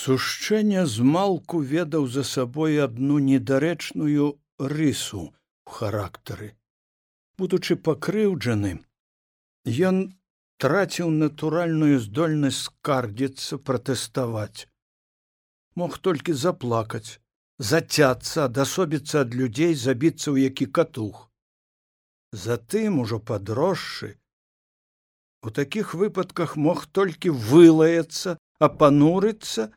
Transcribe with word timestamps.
Сушчэнне 0.00 0.86
змалку 0.86 1.60
ведаў 1.60 2.06
за 2.08 2.22
сабой 2.24 2.80
адну 2.82 3.18
недарэчную 3.18 4.28
рысу 4.58 5.22
у 5.26 5.32
характары. 5.70 6.54
Будучы 7.36 7.76
пакрыўджаны, 7.88 8.70
ён 9.90 9.98
траціў 10.64 11.10
натуральную 11.22 11.98
здольнасць 12.04 12.62
скардзіцца 12.68 13.58
пратэставаць. 13.70 14.68
Мог 15.80 15.98
толькі 16.06 16.36
заплакаць, 16.44 17.20
зацяцца, 17.58 18.44
адасобіцца 18.48 19.24
ад 19.24 19.36
людзей, 19.40 19.74
забіцца 19.74 20.28
ў 20.32 20.48
які 20.48 20.66
катух. 20.78 21.26
Затым 22.32 23.00
ужо 23.04 23.18
падросшы. 23.32 24.16
У 25.42 25.52
такіх 25.60 25.92
выпадках 25.94 26.56
мог 26.56 26.86
толькі 26.86 27.36
вылаяцца, 27.50 28.36
апанурыцца, 28.60 29.72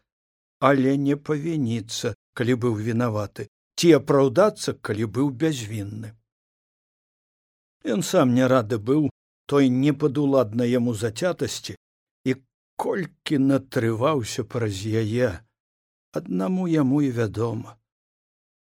але 0.70 0.96
не 1.06 1.16
павініцца, 1.30 2.14
калі 2.40 2.54
быў 2.66 2.76
вінаваты, 2.88 3.48
ці 3.76 3.90
апраўдацца, 4.00 4.74
калі 4.88 5.08
быў 5.18 5.32
бязвінны. 5.44 6.14
Ён 7.84 8.04
сам 8.10 8.32
не 8.38 8.48
рады 8.48 8.80
быў 8.80 9.10
той 9.52 9.68
непадуладна 9.70 10.64
яму 10.64 10.94
зацятасці 11.00 11.76
і 12.32 12.36
колькі 12.80 13.40
натрываўся 13.50 14.48
праз 14.56 14.80
яе, 15.04 15.32
аднаму 16.16 16.70
яму 16.72 17.02
і 17.04 17.12
вядома. 17.20 17.76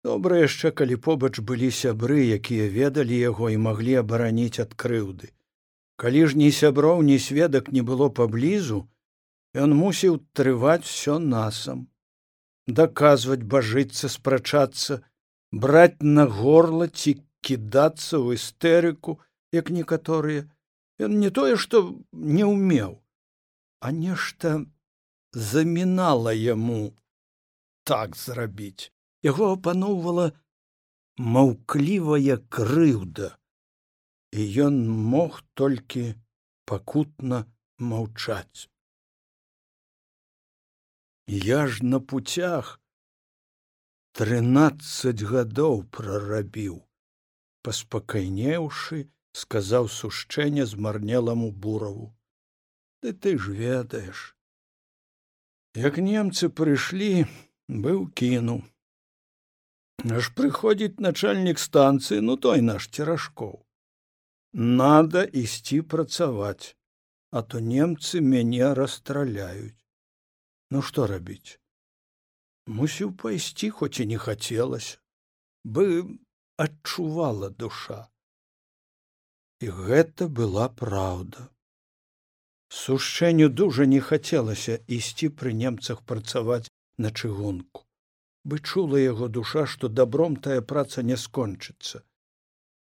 Добра 0.06 0.42
яшчэ, 0.42 0.74
калі 0.80 0.98
побач 1.06 1.38
былі 1.38 1.70
сябры, 1.70 2.18
якія 2.34 2.66
ведалі 2.74 3.16
яго 3.18 3.50
і 3.54 3.62
маглі 3.62 3.94
абараніць 4.02 4.58
ад 4.66 4.74
крыўды. 4.74 5.30
Калі 6.02 6.26
ж 6.26 6.38
ні 6.42 6.50
сяброў, 6.50 7.06
ні 7.06 7.22
сведак 7.22 7.70
не 7.78 7.86
было 7.86 8.10
паблізу, 8.10 8.82
Ён 9.56 9.72
мусіў 9.72 10.18
трываць 10.36 10.84
все 10.84 11.16
насам, 11.18 11.86
даказваць 12.66 13.44
бажыцца 13.54 14.10
спрачацца, 14.12 15.00
браць 15.64 16.02
на 16.18 16.26
горла 16.40 16.88
ці 16.88 17.16
кідацца 17.40 18.20
ў 18.20 18.36
істэрыку, 18.36 19.16
як 19.56 19.72
некаторыя. 19.78 20.44
Ён 21.00 21.16
не 21.22 21.30
тое, 21.30 21.56
што 21.56 21.82
не 22.12 22.44
ўмеў, 22.44 23.00
а 23.80 23.92
нешта 23.96 24.54
замінала 25.32 26.36
яму 26.36 26.92
так 27.84 28.16
зрабіць. 28.16 28.92
Яго 29.24 29.52
апаноўвала 29.56 30.30
маўклівая 31.16 32.36
крыўда, 32.52 33.32
і 34.36 34.40
ён 34.68 34.80
мог 35.16 35.40
толькі 35.54 36.08
пакутна 36.68 37.44
маўчаць. 37.78 38.68
Я 41.28 41.66
ж 41.66 41.82
на 41.82 41.98
путях 41.98 42.78
трынаццаць 44.14 45.26
гадоў 45.26 45.80
прарабіў, 45.90 46.76
паспакайнеўшы, 47.66 49.10
сказаў 49.34 49.88
сушчэнне 49.90 50.66
змарнеламу 50.70 51.50
бураву. 51.50 52.14
Ды 53.02 53.12
ты 53.12 53.34
ж 53.42 53.50
ведаеш. 53.50 54.36
Як 55.74 55.98
немцы 55.98 56.48
прыйшлі, 56.48 57.26
быў 57.66 58.06
кіну. 58.14 58.62
Аж 60.06 60.30
прыходзіць 60.30 61.02
начальнік 61.02 61.58
станцыі, 61.58 62.22
ну 62.22 62.36
той 62.36 62.62
наш 62.62 62.86
церашкоў. 62.86 63.66
Надо 64.54 65.26
ісці 65.26 65.82
працаваць, 65.82 66.78
а 67.34 67.42
то 67.42 67.58
немцы 67.58 68.22
мяне 68.22 68.70
расстраляюць 68.78 69.85
ну 70.70 70.82
што 70.90 71.06
рабіць 71.06 71.58
мусіў 72.66 73.12
пайсці 73.22 73.70
хоць 73.80 73.96
і 74.02 74.06
не 74.12 74.18
хацелася 74.18 74.98
бы 75.66 75.84
адчувала 76.56 77.50
душа. 77.50 78.06
І 79.60 79.72
гэта 79.72 80.28
была 80.28 80.68
праўда. 80.68 81.48
Сушэнню 82.68 83.48
дужа 83.48 83.86
не 83.86 84.00
хацелася 84.00 84.78
ісці 84.98 85.28
пры 85.40 85.52
немцах 85.52 86.02
працаваць 86.02 86.68
на 86.98 87.10
чыгунку. 87.10 87.86
Бы 88.44 88.58
чула 88.60 89.00
яго 89.02 89.28
душа 89.28 89.66
што 89.66 89.88
добром 89.88 90.36
тая 90.36 90.60
праца 90.60 91.02
не 91.02 91.16
скончыцца. 91.16 92.02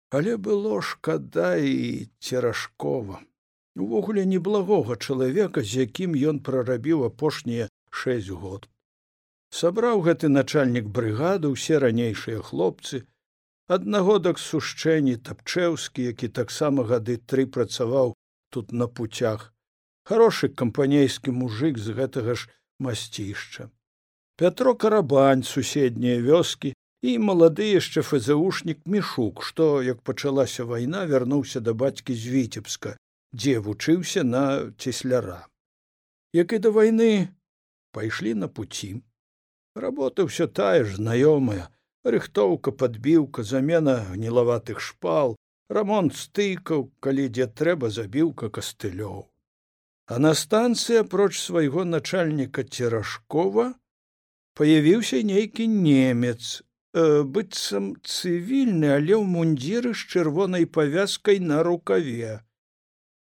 Але 0.10 0.38
было 0.38 0.82
шкада 0.82 1.58
і 1.58 2.10
церашкова 2.20 3.22
увогуле 3.76 4.26
неблагога 4.26 4.96
чалавека 4.96 5.64
з 5.64 5.86
якім 5.86 6.16
ён 6.16 6.40
прарабіў 6.40 7.06
апошнія 7.10 7.70
шэсць 7.90 8.30
год. 8.30 8.70
Сабраў 9.50 10.02
гэты 10.06 10.30
начальнік 10.34 10.90
брыгады 10.90 11.54
ўсе 11.54 11.80
ранейшыя 11.82 12.42
хлопцы 12.42 13.06
аднагодак 13.78 14.40
сушчэнні 14.42 15.16
тапчэўскі 15.28 16.06
які 16.12 16.28
таксама 16.40 16.84
гады 16.84 17.18
тры 17.18 17.46
працаваў 17.46 18.14
тут 18.50 18.72
на 18.72 18.88
путях 18.88 19.54
хорошы 20.04 20.50
кампанейскі 20.50 21.32
мужик 21.32 21.78
з 21.78 21.96
гэтага 22.00 22.36
ж 22.36 22.50
масцішча. 22.80 23.70
Пятро 24.38 24.76
карабань 24.76 25.44
суседнія 25.44 26.20
вёскі 26.22 26.74
і 27.02 27.18
малады 27.20 27.70
яшчэ 27.70 28.02
фзушнік 28.02 28.84
мішук 28.86 29.44
што 29.48 29.82
як 29.86 30.02
пачалася 30.02 30.66
вайна 30.66 31.06
вярнуўся 31.06 31.60
да 31.60 31.74
бацькі 31.74 32.16
з 32.16 32.34
віцебска 32.36 32.98
дзе 33.34 33.58
вучыўся 33.60 34.24
на 34.24 34.46
цесляра 34.78 35.42
як 36.34 36.54
і 36.54 36.60
да 36.66 36.70
вайны 36.74 37.30
пайшлі 37.94 38.34
на 38.34 38.50
пуці. 38.50 39.02
Работа 39.78 40.26
ўсё 40.26 40.50
тая 40.50 40.82
ж 40.84 40.98
знаёмая 40.98 41.70
рыхтоўка 42.04 42.74
падбіўка 42.74 43.46
замена 43.46 43.96
гнілаватых 44.10 44.82
шпал 44.82 45.38
рамонт 45.70 46.18
стыкаў 46.18 46.90
калі 47.00 47.30
дзе 47.30 47.48
трэба 47.62 47.90
забіўка 47.94 48.50
кастылёў. 48.50 49.30
А 50.10 50.20
на 50.20 50.34
станцыі 50.34 51.06
апроч 51.06 51.38
свайго 51.40 51.86
начальніка 51.86 52.66
церашкова 52.66 53.74
паявіўся 54.58 55.22
нейкі 55.26 55.70
немец 55.70 56.62
э, 56.94 57.24
быццам 57.24 57.94
цывільны 58.02 58.90
але 58.98 59.14
ў 59.18 59.26
мундзіры 59.26 59.94
з 59.94 60.02
чырвонай 60.14 60.66
павязкай 60.66 61.40
на 61.40 61.64
рукаве 61.64 62.42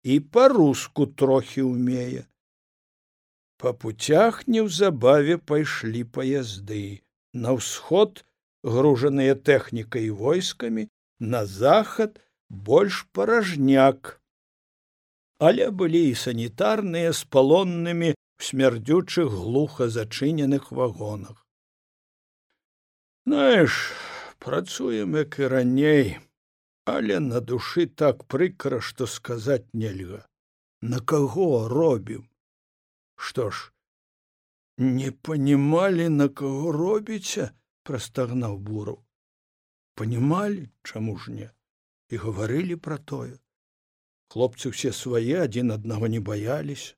і 0.03 0.19
па-руску 0.19 1.05
трохі 1.05 1.65
ўмее. 1.69 2.23
Па 3.59 3.73
путях 3.73 4.47
неўзабаве 4.47 5.37
пайшлі 5.37 6.03
паязды 6.03 7.03
на 7.33 7.57
ўсход 7.57 8.23
гружаныя 8.63 9.35
тэхнікай 9.35 10.07
і 10.07 10.15
войскамі 10.21 10.87
на 11.19 11.43
захад 11.45 12.23
больш 12.49 13.03
паражняк 13.11 14.19
але 15.39 15.71
былі 15.71 16.01
і 16.11 16.15
санітарныя 16.19 17.11
з 17.15 17.23
палоннымі 17.23 18.11
у 18.11 18.43
смярдзючых 18.43 19.31
глуха 19.31 19.87
зачыненых 19.87 20.71
вагонах. 20.71 21.47
Знаеш 23.25 23.91
працуем 24.39 25.15
як 25.15 25.39
і 25.39 25.47
раней 25.47 26.19
але 26.85 27.19
на 27.19 27.41
душы 27.41 27.85
так 27.85 28.23
прыкра 28.25 28.79
што 28.81 29.07
сказаць 29.07 29.67
нельга. 29.73 30.25
На 30.81 30.99
каго 30.99 31.67
робім? 31.67 32.29
Што 33.15 33.49
ж 33.51 33.71
не 34.79 35.11
панімалі 35.11 36.07
на 36.09 36.29
каго 36.29 36.71
робіце 36.71 37.51
прастагнаў 37.83 38.57
буру. 38.57 39.03
Панімалі 39.95 40.69
чаму 40.83 41.17
ж 41.17 41.31
не? 41.31 41.49
І 42.09 42.17
гаварылі 42.23 42.79
пра 42.79 42.97
тое. 42.97 43.35
Хлопцы 44.31 44.71
ўсе 44.71 44.93
свае 44.95 45.43
адзін 45.43 45.75
аднаго 45.75 46.07
не 46.07 46.21
баяліся. 46.23 46.95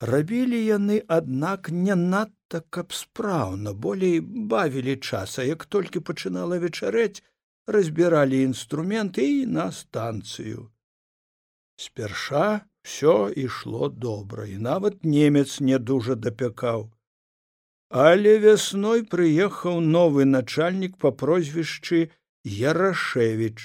Рабілі 0.00 0.58
яны 0.58 0.98
аднак 1.06 1.70
не 1.70 1.94
надта 1.94 2.60
каб 2.74 2.92
спраўна 2.94 3.72
болей 3.72 4.18
бавілі 4.20 4.96
часа 4.98 5.46
як 5.46 5.66
толькі 5.66 6.02
пачынала 6.10 6.58
вечарэць 6.58 7.22
разбіралі 7.68 8.40
інструменты 8.48 9.24
і 9.44 9.46
на 9.46 9.68
станцыю 9.76 10.68
спярша 11.76 12.64
все 12.82 13.16
ішло 13.36 13.88
добра 13.88 14.46
і 14.48 14.56
нават 14.66 15.04
немец 15.04 15.60
не 15.60 15.78
дужа 15.78 16.16
дапякаў 16.26 16.88
але 18.04 18.32
вясной 18.44 19.04
прыехаў 19.14 19.80
новы 19.84 20.24
начальнік 20.24 20.96
по 20.96 21.12
прозвішчы 21.12 22.00
ярашевич 22.56 23.60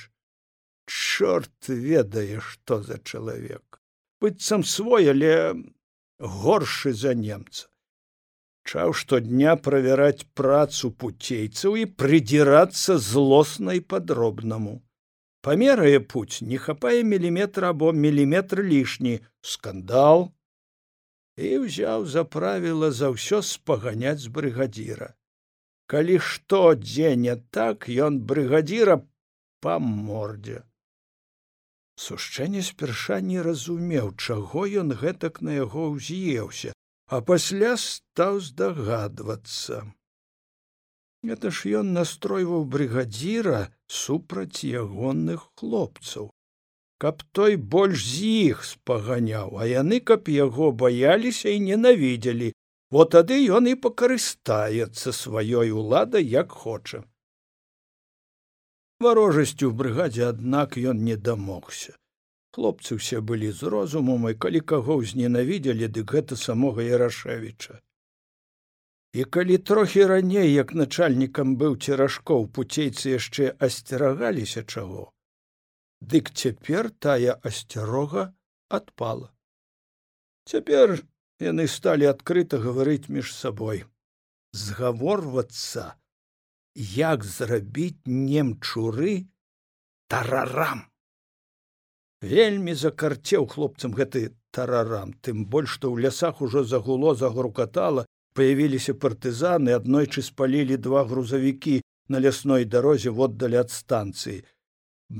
чорт 0.85 1.71
ведае 1.87 2.43
што 2.51 2.81
за 2.83 2.99
чалавек 2.99 3.79
быццам 4.19 4.67
свой 4.75 5.11
але 5.15 5.35
горшы 6.19 6.93
за 7.03 7.15
немца 7.25 7.72
чаў 8.63 8.93
штодня 8.99 9.55
правяраць 9.67 10.25
працу 10.39 10.91
пуцейцаў 11.03 11.75
і 11.81 11.85
прыдзірацца 12.01 12.97
злосна 12.97 13.75
і 13.79 13.81
падробнаму. 13.93 14.81
Памерае 15.43 15.99
путь 15.99 16.39
не 16.41 16.57
хапае 16.57 17.03
міліметра 17.03 17.69
або 17.75 17.91
міліметр 17.91 18.63
лішні. 18.63 19.19
Скандал. 19.41 20.31
І 21.35 21.67
ўзяў 21.67 22.05
за 22.07 22.23
правіла 22.23 22.91
за 22.95 23.11
ўсё 23.11 23.41
спаганяць 23.43 24.23
з 24.23 24.31
брыгадзіра. 24.31 25.09
Калі 25.91 26.19
што 26.19 26.61
дзе 26.79 27.15
не 27.19 27.35
так 27.51 27.89
ён 27.89 28.21
брыгадзіра 28.29 29.01
па 29.59 29.79
мордзе. 29.79 30.63
Сушчэнне 31.99 32.63
спярша 32.63 33.19
не 33.19 33.43
разумеў 33.43 34.15
чаго 34.15 34.63
ён 34.83 34.95
гэтак 35.01 35.43
на 35.43 35.59
яго 35.59 35.89
ўз'еўся 35.97 36.71
а 37.07 37.21
пасля 37.31 37.73
стаў 37.87 38.39
здагадвацца 38.51 39.81
гэта 41.31 41.51
ж 41.57 41.81
ён 41.81 41.91
настройваў 41.97 42.69
брыгадзіра 42.77 43.65
супраць 44.03 44.63
ягонных 44.63 45.49
хлопцаў 45.59 46.31
каб 47.03 47.23
той 47.35 47.55
больш 47.55 48.03
з 48.07 48.27
іх 48.49 48.59
спаганяў, 48.63 49.57
а 49.59 49.65
яны 49.67 49.99
каб 49.99 50.29
яго 50.31 50.71
баяліся 50.71 51.51
і 51.51 51.59
ненавідзелі, 51.63 52.51
во 52.95 53.03
тады 53.15 53.39
ён 53.57 53.67
і 53.71 53.73
пакарыстаецца 53.85 55.11
сваёй 55.17 55.73
уладай 55.81 56.23
як 56.23 56.55
хоча. 56.63 57.03
Варожасцю 59.03 59.67
ў 59.67 59.73
брыгадзе, 59.81 60.23
аднак 60.31 60.79
ён 60.79 61.03
не 61.03 61.19
дамогся. 61.19 61.97
Хлопцы 62.53 62.99
ўсе 62.99 63.21
былі 63.21 63.49
з 63.51 63.71
розумам, 63.73 64.29
і 64.29 64.37
калі 64.37 64.61
каго 64.61 64.99
ўзненавідзелі, 65.01 65.89
дык 65.89 66.13
гэта 66.17 66.37
самога 66.37 66.85
Ярашевіча. 66.85 67.81
І 69.13 69.25
калі 69.25 69.57
трохі 69.57 70.05
раней, 70.09 70.53
як 70.53 70.73
начальнікам 70.77 71.57
быў 71.57 71.81
церашкоў, 71.81 72.47
пуцейцы 72.53 73.17
яшчэ 73.17 73.53
асцерагаліся 73.57 74.63
чаго, 74.65 75.09
дык 76.11 76.29
цяпер 76.35 76.89
тая 77.05 77.33
асцярога 77.49 78.23
адпала 78.77 79.29
цяпер 80.51 80.95
яны 81.47 81.67
сталі 81.71 82.09
адкрыта 82.11 82.59
гаварыць 82.63 83.11
між 83.17 83.31
сабой 83.35 83.83
згаворвацца 84.63 85.85
як 86.95 87.23
зрабіць 87.35 88.03
немчуры 88.05 89.13
тарарам 90.11 90.83
вельмі 92.23 92.73
закарцеў 92.79 93.47
хлопцам 93.51 93.93
гэты 93.99 94.31
тарарам 94.55 95.13
тым 95.25 95.45
больш 95.53 95.75
што 95.77 95.91
ў 95.91 96.07
лясах 96.07 96.41
ужо 96.45 96.63
загуло 96.63 97.13
загрукатала 97.19 98.05
паявіліся 98.39 98.95
партызаны 99.05 99.75
аднойчы 99.77 100.23
спалілі 100.27 100.77
два 100.87 101.03
грузавікі 101.09 101.81
на 102.09 102.21
лясной 102.25 102.65
дарозе 102.65 103.13
воддалі 103.19 103.59
ад 103.63 103.73
станцыі. 103.75 104.43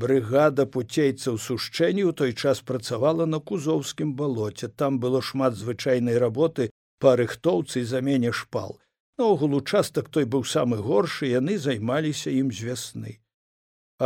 Брыгада 0.03 0.65
пуцейцаў 0.75 1.37
сушчэнні 1.37 2.07
ў 2.07 2.11
той 2.21 2.31
час 2.33 2.63
працавала 2.69 3.27
на 3.29 3.39
кузоўскім 3.39 4.15
балоце. 4.19 4.67
Там 4.67 4.99
было 4.99 5.21
шмат 5.21 5.59
звычайнай 5.59 6.17
работы 6.17 6.69
па 6.99 7.15
рыхтоўцы 7.19 7.83
і 7.83 7.89
замене 7.89 8.31
шпал. 8.31 8.79
Наогул 9.19 9.53
участак 9.59 10.09
той 10.09 10.25
быў 10.25 10.47
самы 10.55 10.79
горшы 10.81 11.29
яны 11.29 11.59
займаліся 11.67 12.33
ім 12.33 12.49
з 12.49 12.71
вясны 12.71 13.19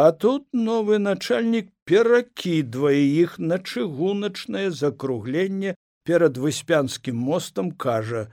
а 0.03 0.11
тут 0.23 0.47
новы 0.69 1.01
начальнік 1.03 1.69
перакідвае 1.89 3.03
іх 3.25 3.37
на 3.51 3.57
чыгуначнае 3.57 4.69
закругленне 4.79 5.75
перад 6.09 6.37
выспянскім 6.45 7.21
мостам 7.29 7.71
кажа 7.85 8.23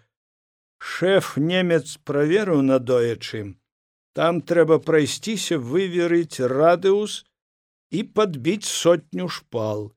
шэф 0.95 1.37
немец 1.51 1.85
праверыў 2.11 2.65
надоечы 2.71 3.45
там 4.15 4.41
трэба 4.51 4.79
прайсціся 4.89 5.59
выверыць 5.59 6.39
радыус 6.53 7.23
і 7.91 8.03
падбіць 8.17 8.71
сотню 8.71 9.29
шпал. 9.37 9.93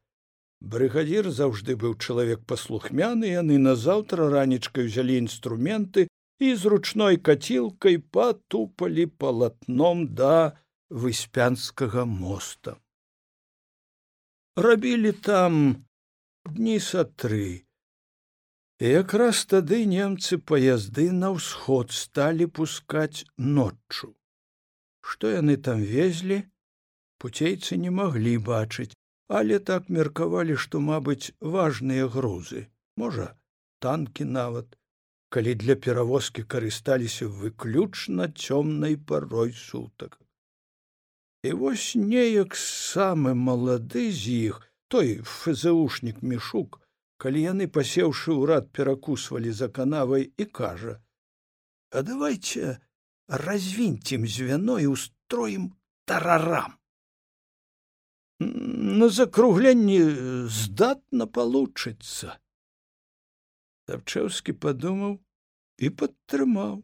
Брыгадзір 0.74 1.30
заўжды 1.40 1.78
быў 1.78 1.94
чалавек 2.02 2.42
паслухмяны, 2.50 3.30
яны 3.30 3.58
назаўтра 3.62 4.30
ранічкай 4.34 4.90
узялі 4.90 5.18
інструменты 5.22 6.08
і 6.42 6.54
з 6.56 6.72
ручной 6.74 7.22
кацілкай 7.30 8.00
патупалі 8.18 9.06
палатном 9.22 10.08
да 10.18 10.58
выспянскага 10.90 12.06
моста. 12.06 12.78
Рабілі 14.56 15.12
там 15.12 15.86
дні 16.46 16.80
са 16.80 17.04
тры. 17.04 17.64
І 18.80 18.86
якраз 18.94 19.46
тады 19.46 19.86
немцы 19.90 20.38
паязды 20.38 21.10
на 21.12 21.34
ўсход 21.34 21.92
сталі 21.92 22.48
пускаць 22.48 23.26
ноччу. 23.38 24.14
Што 25.02 25.34
яны 25.34 25.58
там 25.58 25.82
везлі, 25.82 26.44
пуцейцы 27.18 27.78
не 27.78 27.90
маглі 27.90 28.38
бачыць, 28.38 28.94
але 29.28 29.60
так 29.60 29.90
меркавалі, 29.90 30.56
што 30.56 30.80
мабыць 30.80 31.34
важныя 31.42 32.08
грузы 32.08 32.68
можа 32.98 33.34
танкі 33.80 34.26
нават 34.26 34.78
калі 35.30 35.54
для 35.64 35.76
перавозкі 35.76 36.44
карысталіся 36.54 37.28
выключна 37.42 38.28
цёмнай 38.32 38.96
парой 39.10 39.52
сутак 39.54 40.18
і 41.48 41.54
вось 41.62 41.96
неяк 41.96 42.58
самы 42.60 43.34
малады 43.48 44.08
з 44.12 44.36
іх 44.52 44.60
той 44.94 45.14
фзушнік 45.34 46.24
мішук 46.32 46.80
калі 47.24 47.44
яны 47.44 47.68
пасеўшы 47.78 48.36
ўрад 48.40 48.72
перакусвалі 48.80 49.54
за 49.60 49.70
канавай 49.78 50.28
і 50.38 50.46
кажа 50.60 50.98
а 51.92 52.04
давайте 52.10 52.78
развінцім 53.28 54.28
звяно 54.28 54.80
і 54.80 54.92
устроім 54.96 55.72
тарарам 56.06 56.76
на 58.40 59.10
закругленні 59.20 60.02
здатна 60.58 61.26
получыцца 61.40 62.36
тапчэўскі 63.88 64.54
падумаў 64.66 65.18
і 65.78 65.90
падтрымаў. 66.02 66.84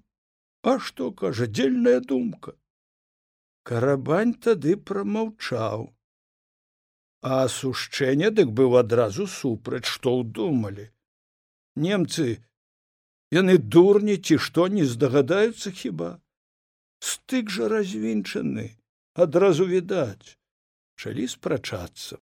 А 0.64 0.80
што 0.80 1.12
кажа 1.12 1.46
дзельная 1.52 2.00
думка 2.00 2.56
карабань 3.64 4.34
тады 4.46 4.76
прамаўчаў. 4.90 5.86
А 7.24 7.36
сушчэнне 7.48 8.32
дык 8.38 8.52
быў 8.60 8.76
адразу 8.80 9.28
супраць 9.34 9.88
што 9.92 10.16
ўдумалі. 10.20 10.90
Немцы 11.86 12.26
яны 13.38 13.56
дурні 13.76 14.18
ці 14.20 14.38
што 14.48 14.68
не 14.68 14.84
здагадаюцца 14.96 15.72
хіба? 15.80 16.10
Стык 17.00 17.50
жа 17.56 17.72
развінчаны 17.72 18.68
адразу 19.26 19.66
відаць. 19.72 20.36
Пачалі 20.94 21.26
спрачацца. 21.32 22.20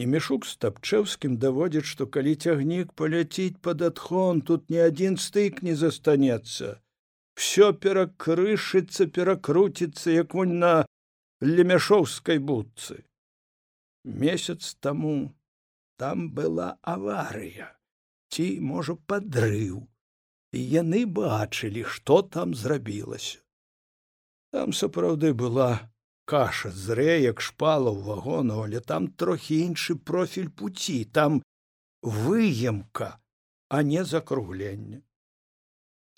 Немешук 0.00 0.46
з 0.46 0.56
тапчэўскім 0.62 1.36
даводзіць 1.42 1.88
што 1.90 2.06
калі 2.06 2.34
цягнік 2.46 2.94
паляціць 3.00 3.60
пад 3.66 3.82
адхон 3.90 4.42
тут 4.48 4.70
ні 4.70 4.82
адзін 4.86 5.16
стык 5.26 5.62
не 5.66 5.74
застанецца 5.82 6.74
все 7.36 7.72
перакрышыцца 7.72 9.06
перакруціцца 9.06 10.10
як 10.16 10.34
вунь 10.34 10.58
на 10.58 10.74
лемяшоўскай 11.40 12.38
будцы. 12.38 13.04
Месяц 14.04 14.74
таму 14.80 15.16
там 16.00 16.30
была 16.30 16.76
аварыя 16.82 17.72
ці 18.32 18.46
можа 18.70 18.96
падрыў 19.10 19.82
і 20.56 20.62
яны 20.76 21.04
бачылі 21.18 21.84
што 21.96 22.22
там 22.36 22.54
зрабілася. 22.54 23.42
Там 24.52 24.72
сапраўды 24.72 25.32
была 25.34 25.70
каша 26.24 26.70
зрэ 26.70 27.20
як 27.22 27.44
шпала 27.48 27.92
ў 27.92 28.00
вагону 28.08 28.62
але 28.64 28.80
там 28.80 29.08
трохі 29.22 29.60
іншы 29.66 29.96
профіль 30.10 30.48
пуці 30.48 30.98
там 31.18 31.42
выемка 32.02 33.10
а 33.68 33.82
не 33.82 34.04
закругленне 34.04 35.02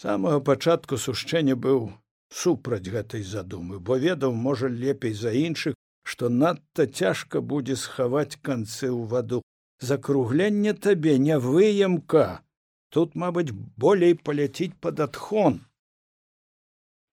самага 0.03 0.41
пачатку 0.51 0.97
сушчэння 0.97 1.57
быў 1.57 1.91
супраць 2.31 2.87
гэтай 2.87 3.23
задумы 3.23 3.81
бо 3.81 3.99
ведаў 4.07 4.33
можа 4.47 4.69
лепей 4.69 5.15
за 5.25 5.35
іншых 5.35 5.79
што 6.09 6.29
надта 6.33 6.87
цяжка 6.99 7.41
будзе 7.53 7.75
схаваць 7.77 8.41
канцы 8.49 8.89
ў 8.89 9.05
ваду. 9.13 9.41
Закругленне 9.89 10.73
табе 10.85 11.19
не 11.25 11.37
выемка. 11.39 12.43
Тут 12.89 13.15
мабыць 13.23 13.53
болей 13.85 14.15
паляціць 14.29 14.73
пад 14.87 15.03
адхон. 15.05 15.59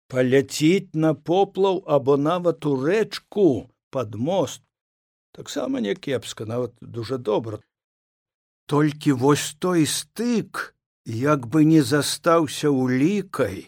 Паляціць 0.07 0.95
на 1.05 1.11
поплаў 1.31 1.81
або 1.97 2.15
нават 2.15 2.65
у 2.71 2.77
рэчку 2.85 3.47
под 3.91 4.15
мост. 4.15 4.63
Таксама 5.35 5.83
не 5.83 5.95
кепска 6.07 6.47
нават 6.47 6.73
дужа 6.79 7.17
добра. 7.17 7.59
Толькі 8.65 9.19
вось 9.25 9.49
той 9.59 9.83
стык 9.85 10.71
як 11.05 11.47
бы 11.47 11.65
не 11.65 11.81
застаўся 11.81 12.69
улікай 12.69 13.59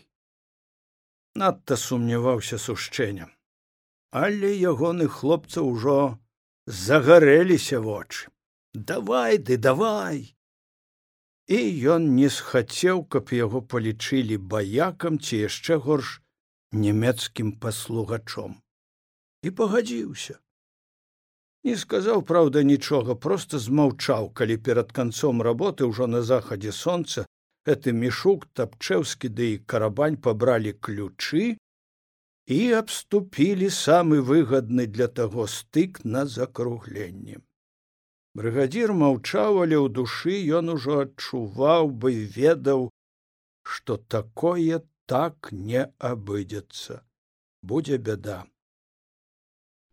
надта 1.36 1.78
сумняваўся 1.78 2.58
сушчэннем 2.58 3.30
але 4.12 4.56
ягоны 4.72 5.08
хлопца 5.08 5.62
ўжо 5.62 6.00
загарэліся 6.66 7.80
вочы 7.80 8.34
давай 8.74 9.38
ды 9.38 9.58
давай! 9.58 10.38
І 11.48 11.58
ён 11.96 12.08
не 12.16 12.30
схацеў 12.30 13.06
каб 13.08 13.32
яго 13.32 13.62
палічылі 13.62 14.38
баякам 14.38 15.20
ці 15.20 15.38
яшчэ 15.48 15.78
горш 15.86 16.10
нямецкім 16.72 17.54
паслугачом. 17.64 18.60
І 19.44 19.52
пагадзіўся 19.52 20.36
не 21.68 21.76
сказаў 21.84 22.24
праўда 22.32 22.64
нічога 22.72 23.16
просто 23.28 23.62
змаўчаў 23.68 24.30
калі 24.42 24.58
перад 24.68 24.92
канцом 25.00 25.46
работы 25.48 25.90
ўжо 25.92 26.08
на 26.16 26.22
захадзе 26.32 26.74
сонца 26.80 27.26
гэты 27.70 27.94
мішук 28.02 28.50
тапчэўскі 28.60 29.32
ды 29.40 29.48
і 29.54 29.62
карабань 29.74 30.20
пабралі 30.28 30.74
ключы 30.90 31.46
і 32.58 32.60
абступілі 32.82 33.72
самы 33.78 34.22
выгадны 34.34 34.88
для 34.98 35.08
таго 35.22 35.48
стык 35.56 36.04
на 36.18 36.26
закругленне 36.36 37.42
брыгадзір 38.42 38.94
маўчаў 39.06 39.64
але 39.64 39.82
ў 39.82 39.88
душы 40.02 40.38
ён 40.62 40.76
ужо 40.78 41.02
адчуваў 41.08 41.92
бы 42.06 42.14
ведаў 42.38 42.88
што 43.68 43.98
такое 43.98 44.80
так 45.08 45.50
не 45.52 45.84
абыдзецца. 46.12 47.02
Будзе 47.62 47.98
бяда. 47.98 48.46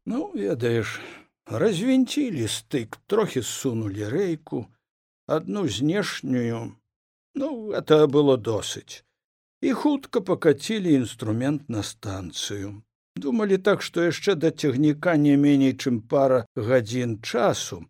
Ну 0.04 0.30
ведаеш 0.34 1.00
развінцілі 1.46 2.48
стык 2.48 2.98
трохі 3.06 3.42
сунули 3.42 4.08
рэйку 4.08 4.66
одну 5.26 5.68
знешнюю. 5.68 6.76
Ну 7.34 7.72
это 7.72 8.06
было 8.06 8.36
досыць 8.36 9.02
і 9.60 9.72
хутка 9.72 10.20
покацілі 10.20 10.92
інструмент 10.92 11.68
на 11.68 11.82
станцыю 11.82 12.82
думалі 13.16 13.58
так 13.58 13.82
што 13.82 14.04
яшчэ 14.04 14.34
да 14.34 14.50
цягніка 14.50 15.16
не 15.16 15.36
меней 15.36 15.74
чым 15.74 16.00
пара 16.00 16.44
гадзін 16.56 17.20
часу. 17.22 17.84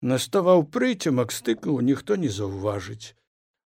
Наставаў 0.00 0.64
прыцемак 0.64 1.32
стыкаў 1.32 1.80
ніхто 1.80 2.16
не 2.16 2.28
заўважыць 2.28 3.14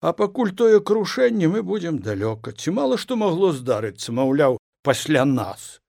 а 0.00 0.12
пакуль 0.12 0.50
тое 0.50 0.81
крушэнне 0.81 1.49
мы 1.49 1.62
будзем 1.62 1.99
далёка 1.99 2.52
ці 2.52 2.75
мала 2.79 2.99
што 2.99 3.17
магло 3.17 3.52
здарыцца 3.52 4.12
маўляў 4.12 4.59
пасля 4.83 5.25
нас 5.25 5.82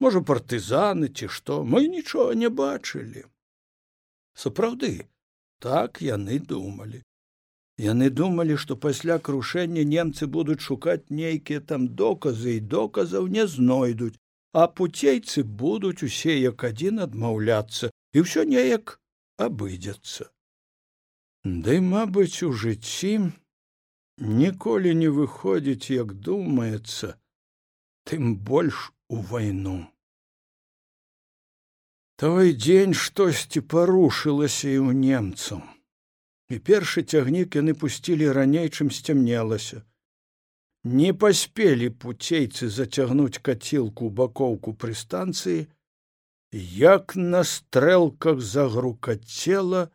можа 0.00 0.22
партызаны 0.30 1.08
ці 1.08 1.28
што 1.38 1.62
мы 1.64 1.86
нічога 1.88 2.34
не 2.42 2.50
бачылі. 2.62 3.24
Сапраўды 4.34 5.08
так 5.58 6.02
яны 6.04 6.38
думалі. 6.38 7.02
Яны 7.78 8.08
думалі 8.10 8.56
што 8.60 8.76
пасля 8.76 9.18
крушэння 9.18 9.84
немцы 9.84 10.26
будуць 10.26 10.62
шукаць 10.66 11.08
нейкія 11.10 11.60
там 11.60 11.88
доказы 12.02 12.56
і 12.56 12.64
доказаў 12.76 13.28
не 13.28 13.46
знойдуць 13.46 14.16
а 14.56 14.68
пуцейцы 14.72 15.42
будуць 15.62 16.02
усе 16.06 16.34
як 16.40 16.64
адзін 16.64 17.00
адмаўляцца 17.04 17.90
і 18.16 18.22
ўсё 18.24 18.44
неяк 18.52 18.94
абыдзецца. 19.46 20.28
Ды 21.66 21.74
мабыць 21.88 22.40
у 22.46 22.48
жыцці 22.62 23.12
ніколі 24.40 24.94
не 25.02 25.10
выходзіць 25.18 25.92
як 25.92 26.14
думаецца 26.28 27.12
тым 28.08 28.32
больш 28.48 28.80
у 29.08 29.20
вайну 29.20 29.86
той 32.16 32.54
дзень 32.56 32.94
штосьці 32.96 33.60
парушылася 33.60 34.72
і 34.72 34.80
ў 34.80 34.96
немцаў. 34.96 35.60
І 36.48 36.56
першы 36.64 37.04
цягнік 37.04 37.58
яны 37.60 37.76
пусцілі 37.76 38.32
раней 38.32 38.72
чым 38.72 38.88
сцямнелася. 38.88 39.82
Не 40.86 41.12
паспелі 41.12 41.90
пуцейцы 41.90 42.70
зацягнуць 42.72 43.42
кацілку 43.48 44.08
бакоўку 44.08 44.72
пры 44.72 44.96
станцыі 44.96 45.66
як 46.80 47.16
на 47.20 47.44
стрэлках 47.44 48.40
загрукацела 48.40 49.90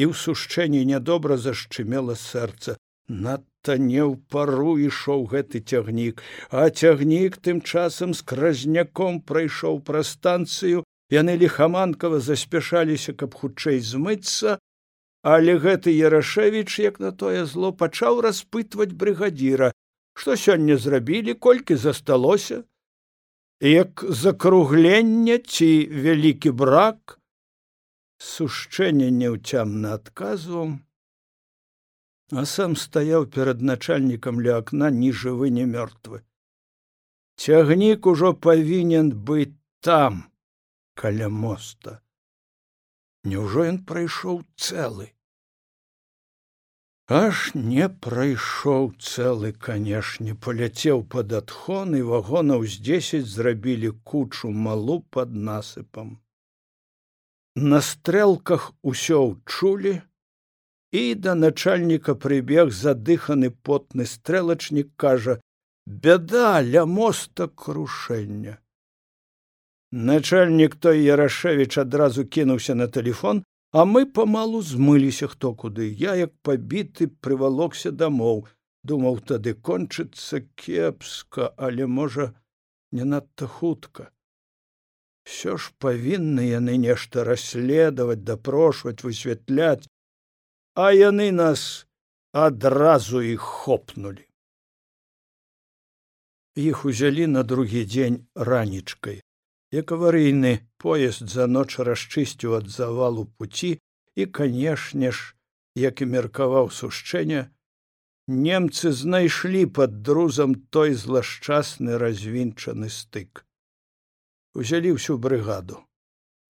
і 0.00 0.08
ў 0.08 0.12
сушчэнні 0.16 0.84
нядобра 0.88 1.36
зашчымела 1.36 2.16
сэрца 2.16 2.78
надта 3.08 3.76
не 3.80 4.00
ў 4.04 4.20
пару 4.28 4.76
ішоў 4.76 5.24
гэты 5.32 5.64
цягнік 5.64 6.22
а 6.50 6.68
цягнік 6.68 7.40
тым 7.40 7.60
часам 7.64 8.14
з 8.14 8.22
кразняком 8.22 9.20
прайшоў 9.20 9.80
пра 9.80 10.04
станцыю. 10.04 10.84
Яны 11.08 11.40
лихаманкава 11.40 12.20
заспяшаліся 12.20 13.16
каб 13.16 13.34
хутчэй 13.34 13.80
змыцца 13.80 14.58
але 15.22 15.56
гэты 15.58 15.92
ярашевіч 15.96 16.78
як 16.84 17.00
на 17.00 17.12
тое 17.12 17.44
зло 17.48 17.72
пачаў 17.72 18.20
распытваць 18.20 18.92
брыгадзіра 18.92 19.72
што 20.18 20.36
сёння 20.36 20.76
зрабілі 20.76 21.34
колькі 21.34 21.76
засталося. 21.76 22.64
Як 23.60 24.04
закруглення 24.08 25.38
ці 25.38 25.70
вялікі 25.90 26.50
брак? 26.50 27.18
Сушчэнне 28.18 29.10
няўцямна 29.14 29.94
адказваў 29.98 30.74
а 32.32 32.44
сам 32.44 32.76
стаяў 32.76 33.26
перад 33.26 33.62
начальнікам 33.62 34.40
ля 34.44 34.58
акна 34.62 34.90
ні 34.90 35.12
жывы 35.12 35.50
не 35.50 35.64
мёртвы. 35.64 36.22
Цягнік 37.38 38.06
ужо 38.06 38.34
павінен 38.34 39.12
быць 39.12 39.56
там 39.80 40.24
каля 40.94 41.28
моста. 41.28 42.00
Няўжо 43.24 43.64
ён 43.72 43.78
прайшоў 43.88 44.42
цэлы? 44.56 45.14
Аж 47.08 47.54
не 47.54 47.88
прайшоў 47.88 48.90
цэлы 49.00 49.52
канешне 49.66 50.34
паляцеў 50.34 51.04
пад 51.14 51.32
адхон 51.32 51.96
і 51.96 52.02
вагонаў 52.08 52.66
з 52.68 52.82
дзесяць 52.84 53.30
зрабілі 53.32 53.92
кучу 54.04 54.50
малу 54.50 55.00
пад 55.16 55.32
насыпам. 55.32 56.18
На 57.56 57.80
стрэлках 57.80 58.72
усё 58.82 59.22
ўчулі 59.30 59.94
і 60.92 61.14
да 61.14 61.34
начальніка 61.34 62.14
прыбег 62.14 62.72
задыханы 62.72 63.50
потны 63.50 64.06
стрэлачнік 64.06 64.94
кажа 64.96 65.40
бяда 65.86 66.60
ля 66.62 66.86
моста 66.86 67.48
крушэння 67.48 68.58
начальнік 69.92 70.76
той 70.76 71.04
ярашевич 71.04 71.78
адразу 71.78 72.24
кінуўся 72.24 72.74
на 72.74 72.88
телефон 72.88 73.44
а 73.70 73.84
мы 73.84 74.06
памалу 74.06 74.62
змыліся 74.62 75.28
хто 75.28 75.54
куды. 75.54 75.92
Я 75.92 76.14
як 76.14 76.32
пабіты 76.42 77.08
прывалокся 77.08 77.92
дамоў. 77.92 78.46
Думаў 78.84 79.20
тады 79.20 79.52
кончыцца 79.54 80.40
кепска 80.56 81.52
але 81.56 81.86
можа 81.86 82.32
не 82.92 83.04
надта 83.04 83.46
хутка. 83.46 84.10
Все 85.24 85.58
ж 85.58 85.72
павінны 85.78 86.48
яны 86.48 86.78
нешта 86.80 87.24
расследаваць 87.24 88.24
дапрошваць 88.24 89.04
высвятляць 89.04 89.84
а 90.78 90.90
яны 90.94 91.30
нас 91.34 91.62
адразу 92.46 93.22
іх 93.28 93.46
хопнули 93.62 94.26
іх 96.64 96.84
узялі 96.90 97.26
на 97.32 97.42
другі 97.52 97.82
дзень 97.94 98.18
ранічкай 98.50 99.18
як 99.78 99.92
аварыйны 99.96 100.52
поезд 100.84 101.34
за 101.34 101.48
ноч 101.56 101.82
расчысціў 101.90 102.54
ад 102.60 102.70
завалу 102.76 103.26
пуці 103.38 103.72
і 104.14 104.26
канешне 104.38 105.10
ж 105.10 105.34
як 105.88 106.04
і 106.06 106.10
меркаваў 106.14 106.70
сушчэння 106.78 107.42
немцы 108.28 108.92
знайшлі 108.92 109.66
пад 109.80 110.02
друзам 110.02 110.54
той 110.76 110.94
злашчасны 110.94 111.98
развінчаны 111.98 112.92
стык. 112.92 113.44
Узялі 114.54 114.94
ўсю 114.98 115.16
брыгаду 115.16 115.80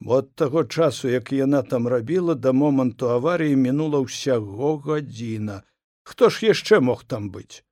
бо 0.00 0.18
ад 0.22 0.34
таго 0.34 0.64
часу 0.64 1.08
як 1.08 1.32
яна 1.32 1.62
там 1.62 1.88
рабіла 1.88 2.34
да 2.34 2.52
моманту 2.52 3.10
аварыі 3.14 3.56
мінула 3.56 4.00
ўсяго 4.04 4.76
гадзіна. 4.86 5.62
Хто 6.04 6.30
ж 6.30 6.46
яшчэ 6.54 6.80
мог 6.80 7.04
там 7.04 7.30
быць? 7.34 7.64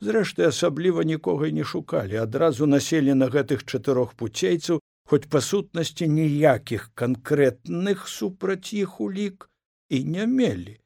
Зрэшты 0.00 0.48
асабліва 0.48 1.04
нікога 1.04 1.50
не 1.52 1.64
шукалі. 1.64 2.16
Адразу 2.16 2.66
населі 2.66 3.14
на 3.14 3.28
гэтых 3.28 3.64
чатырох 3.68 4.14
пуцейцаў 4.16 4.80
хоць 5.10 5.28
па 5.28 5.40
сутнасці 5.44 6.08
ніякіх 6.08 6.90
канкрэтных 6.96 8.08
супраць 8.08 8.72
іх 8.72 9.00
улік 9.00 9.50
і 9.90 10.04
не 10.04 10.26
мелі. 10.26 10.80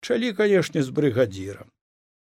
Чалі 0.00 0.32
канешне 0.32 0.82
з 0.82 0.94
брыгадзірам. 0.96 1.68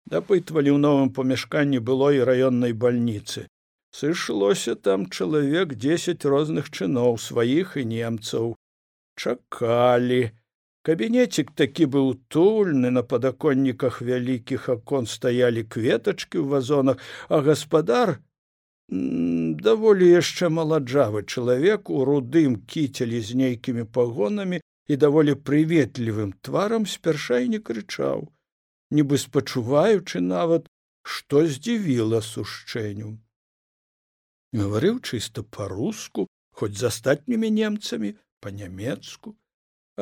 Дапытвалі 0.10 0.74
ў 0.74 0.80
новым 0.82 1.10
памяшканні 1.14 1.80
былой 1.86 2.24
раённай 2.26 2.74
бальніцы 2.74 3.46
сышлося 3.96 4.76
там 4.76 5.06
чалавек 5.08 5.76
дзесяць 5.80 6.28
розных 6.36 6.72
чыноў 6.72 7.20
сваіх 7.26 7.78
і 7.82 7.86
немцаў. 7.92 8.56
Чакалі. 9.16 10.24
Кабінецік 10.86 11.52
такі 11.60 11.86
быў 11.94 12.10
тульны 12.30 12.92
на 12.94 13.02
падаконніках 13.02 14.02
вялікіх 14.06 14.68
акон 14.74 15.08
стаялі 15.10 15.64
кветачкі 15.64 16.38
ў 16.44 16.46
вазонах 16.52 17.02
а 17.30 17.42
гаспадар 17.48 18.20
даволі 18.90 20.10
яшчэ 20.12 20.52
маладжавы 20.54 21.24
чалавек 21.26 21.90
у 21.90 22.06
рудым 22.06 22.62
кіцелі 22.70 23.22
з 23.30 23.40
нейкімі 23.42 23.90
пагонамі 23.98 24.62
і 24.62 24.98
даволі 25.02 25.34
прыветлівым 25.50 26.38
тварам 26.46 26.86
спярша 26.86 27.42
і 27.42 27.50
не 27.58 27.60
крычаў 27.70 28.30
нібы 28.94 29.18
спачуваючы 29.18 30.22
нават 30.22 30.70
што 31.02 31.48
здзівіла 31.50 32.22
сушчэнню 32.22 33.18
гаварыў 34.62 35.00
чыста 35.02 35.44
па-руску 35.58 36.28
хоць 36.60 36.76
з 36.80 36.90
астатнімі 36.92 37.52
немцамі 37.60 38.16
па-нямецку 38.46 39.36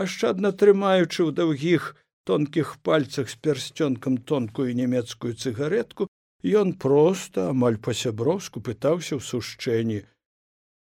ашчадна 0.05 0.53
трымаючы 0.63 1.19
ў 1.25 1.31
даўгіх 1.39 1.93
тонкіх 2.24 2.77
пальцах 2.88 3.29
з 3.29 3.39
пярсцёнкам 3.45 4.17
тонкую 4.31 4.74
нямецкую 4.79 5.33
цыгаретку 5.36 6.07
ён 6.43 6.74
проста 6.75 7.50
амаль 7.55 7.79
па-сяброўску 7.79 8.60
пытаўся 8.60 9.15
ў 9.15 9.22
сушчэнні. 9.24 10.00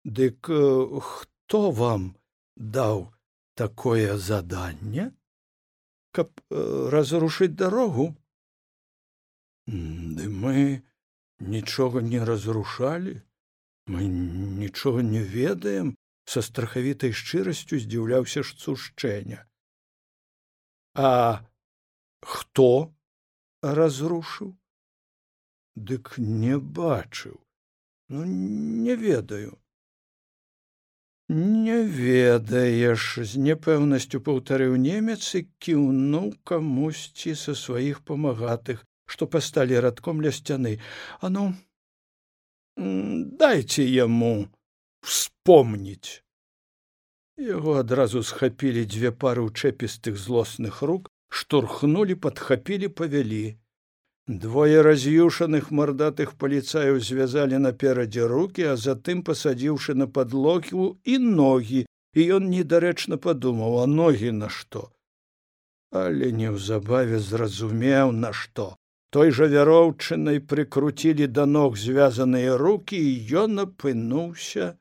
Дык 0.03 0.51
хто 0.99 1.71
вам 1.71 2.15
даў 2.55 3.11
такое 3.55 4.17
заданне 4.17 5.11
каб 6.11 6.29
э, 6.51 6.89
разрушыць 6.93 7.55
дарогу? 7.55 8.13
Ды 9.65 10.27
мы 10.29 10.83
нічога 11.39 12.03
не 12.03 12.19
разрушалі 12.19 13.21
мы 13.87 14.07
нічога 14.07 15.01
не 15.03 15.23
ведаем 15.23 15.95
са 16.25 16.41
страхавітай 16.41 17.11
шчырасцю 17.11 17.79
здзіўляўся 17.79 18.43
ж 18.43 18.55
цушчэння 18.55 19.43
а 20.93 21.41
хто 22.21 22.93
разрушыў? 23.61 24.53
Дык 25.75 26.15
не 26.17 26.59
бачыў. 26.59 27.39
Ну 28.09 28.23
не 28.25 28.95
ведаю. 28.95 29.57
Не 31.29 31.81
ведаеш 31.81 33.17
з 33.25 33.41
непэўнасцю 33.41 34.21
паўтарыў 34.21 34.75
немец 34.77 35.33
і 35.33 35.47
кіўнуў 35.57 36.33
камусьці 36.45 37.33
са 37.33 37.55
сваіх 37.57 38.03
памагатых 38.05 38.85
што 39.09 39.25
пасталі 39.25 39.79
радком 39.79 40.21
ля 40.21 40.31
сцяны. 40.31 40.79
А 41.19 41.29
ну 41.29 41.55
дайце 42.77 43.83
яму 43.87 44.33
вспомніць 45.01 46.21
яго 47.49 47.79
адразу 47.81 48.23
схапілі 48.29 48.85
дзве 48.85 49.11
пары 49.25 49.43
ўчэпістых 49.49 50.17
злосных 50.27 50.81
рук 50.81 51.11
штурхнулі 51.41 52.15
падхапілі 52.27 52.93
павялі 53.01 53.43
Двое 54.27 54.81
раз'юшаных 54.81 55.69
мардатых 55.75 56.37
паліцаяў 56.39 56.99
звязалі 57.03 57.57
наперадзе 57.59 58.23
руки, 58.23 58.63
а 58.63 58.77
затым 58.79 59.19
пасадзіўшы 59.19 59.95
на 59.99 60.07
падлогу 60.07 60.95
і 61.03 61.17
ногі, 61.19 61.83
і 62.15 62.21
ён 62.37 62.47
недарэчна 62.47 63.19
падумаў, 63.19 63.83
а 63.83 63.85
ногі 63.85 64.31
на 64.31 64.47
што. 64.47 64.95
Але 65.91 66.31
неўзабаве 66.31 67.19
зразумеў 67.19 68.15
на 68.15 68.31
што. 68.31 68.77
Той 69.13 69.31
жа 69.37 69.45
вяроўчынай 69.53 70.41
прыкруцілі 70.51 71.29
да 71.37 71.45
ног 71.45 71.77
звязаныя 71.77 72.57
руки, 72.57 72.97
і 72.97 73.13
ён 73.45 73.63
апынуўся 73.65 74.73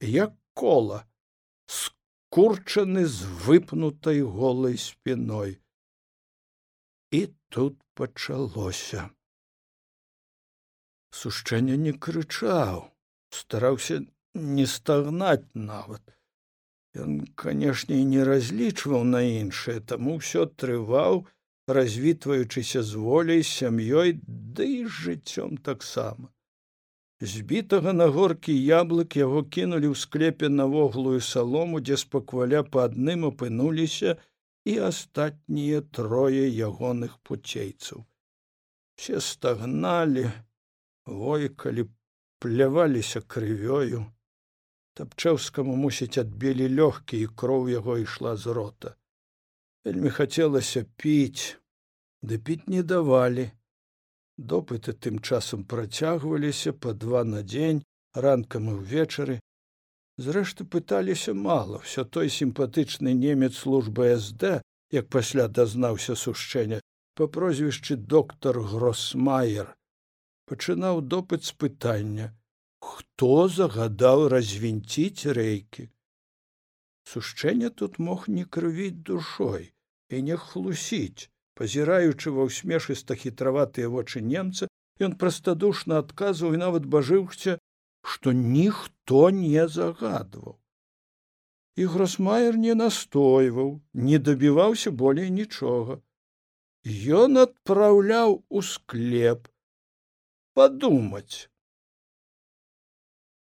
як 0.00 0.34
кола, 0.54 1.02
скурчаны 1.66 3.04
з 3.06 3.26
выпнутай 3.46 4.22
голай 4.22 4.78
спиной. 4.78 5.58
І 7.10 7.26
тут 7.48 7.80
пачалося 7.94 9.08
сушчэнне 11.18 11.76
не 11.84 11.92
крычаў 12.06 12.82
стараўся 13.38 13.96
не 14.58 14.66
стагнаць 14.72 15.48
нават 15.70 16.14
ён 17.04 17.16
канешне 17.42 18.00
і 18.02 18.08
не 18.12 18.26
разлічваў 18.28 19.08
на 19.14 19.22
іншае 19.30 19.78
таму 19.92 20.18
ўсё 20.18 20.44
трываў 20.62 21.24
развітваючыся 21.68 22.82
з 22.82 22.94
воляй 22.94 23.42
сям'ёй 23.44 24.16
ды 24.24 24.66
і 24.80 24.86
жыццём 24.88 25.58
таксама. 25.60 26.32
Збітага 27.20 27.92
на 27.92 28.06
горкі 28.14 28.54
яблык 28.56 29.16
яго 29.20 29.42
кінулі 29.44 29.92
ў 29.92 29.96
склепе 30.02 30.48
на 30.48 30.64
воглую 30.74 31.20
салому 31.20 31.80
дзе 31.84 32.00
спакваля 32.00 32.62
па 32.64 32.88
адным 32.88 33.28
апынуліся 33.28 34.16
і 34.64 34.78
астатнія 34.88 35.80
трое 35.98 36.48
ягоных 36.48 37.18
пуцейцаў. 37.20 38.04
Все 38.96 39.20
стагналі 39.20 40.30
войкалі 41.04 41.84
пляваліся 42.38 43.20
крывёю. 43.20 44.06
Тапчэўскаму 44.96 45.76
мусіць 45.76 46.16
адбілі 46.22 46.70
лёгкі 46.80 47.20
і 47.26 47.28
кроў 47.42 47.68
яго 47.74 47.98
ішла 48.06 48.36
з 48.36 48.56
рота 48.60 48.97
вельмі 49.84 50.10
хацелася 50.10 50.84
піць 50.96 51.56
ды 52.22 52.38
піць 52.38 52.66
не 52.66 52.82
давалі. 52.82 53.50
Допыты 54.38 54.94
тым 54.94 55.18
часам 55.18 55.64
працягваліся 55.64 56.72
па 56.72 56.92
два 56.92 57.24
на 57.24 57.42
дзень 57.42 57.82
ранкам 58.14 58.68
і 58.70 58.74
ўвечары. 58.78 59.38
Зрэшты 60.18 60.66
пыталіся 60.66 61.34
мала 61.34 61.78
все 61.86 62.04
той 62.04 62.30
сімпатычны 62.30 63.14
немец 63.14 63.54
службы 63.58 64.10
сд 64.18 64.60
як 64.90 65.08
пасля 65.14 65.48
дазнаўся 65.48 66.14
сушчэння 66.18 66.80
па 67.14 67.26
прозвішчы 67.26 67.96
доктор 68.14 68.60
гросмайер 68.72 69.74
пачынаў 70.50 71.02
допыт 71.14 71.44
з 71.44 71.54
пытання 71.62 72.28
хто 72.80 73.48
загадаў 73.48 74.28
развінціць 74.32 75.26
рэйкі. 75.38 75.88
Сушчэнне 77.10 77.70
тут 77.70 77.98
мог 77.98 78.28
не 78.28 78.44
крывіць 78.44 79.02
душой 79.10 79.72
і 80.10 80.22
не 80.22 80.36
хлусіць. 80.36 81.28
Пазіраючы 81.58 82.30
ва 82.34 82.46
ўсмешыста 82.48 83.18
хітраватыя 83.18 83.90
вочы 83.90 84.22
немца 84.22 84.68
ён 85.02 85.14
прастадушна 85.18 85.98
адказваў 86.02 86.54
і 86.54 86.62
нават 86.62 86.86
бажыўся 86.86 87.58
што 88.02 88.32
ніхто 88.32 89.30
не 89.30 89.66
загадваў. 89.68 90.56
І 91.78 91.84
гросмайер 91.94 92.56
не 92.62 92.74
настойваў 92.74 93.68
не 94.08 94.18
дабіваўся 94.18 94.90
болей 95.02 95.30
нічога. 95.30 96.00
Ён 97.20 97.38
адпраўляў 97.42 98.42
у 98.48 98.62
склеп 98.62 99.50
падумаць. 100.54 101.50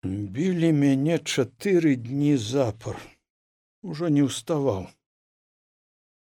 Білі 0.04 0.72
мяне 0.80 1.18
чатыры 1.20 1.96
дні 1.96 2.36
запар. 2.38 3.00
Ужо 3.82 4.12
не 4.18 4.28
ўставаў 4.28 4.88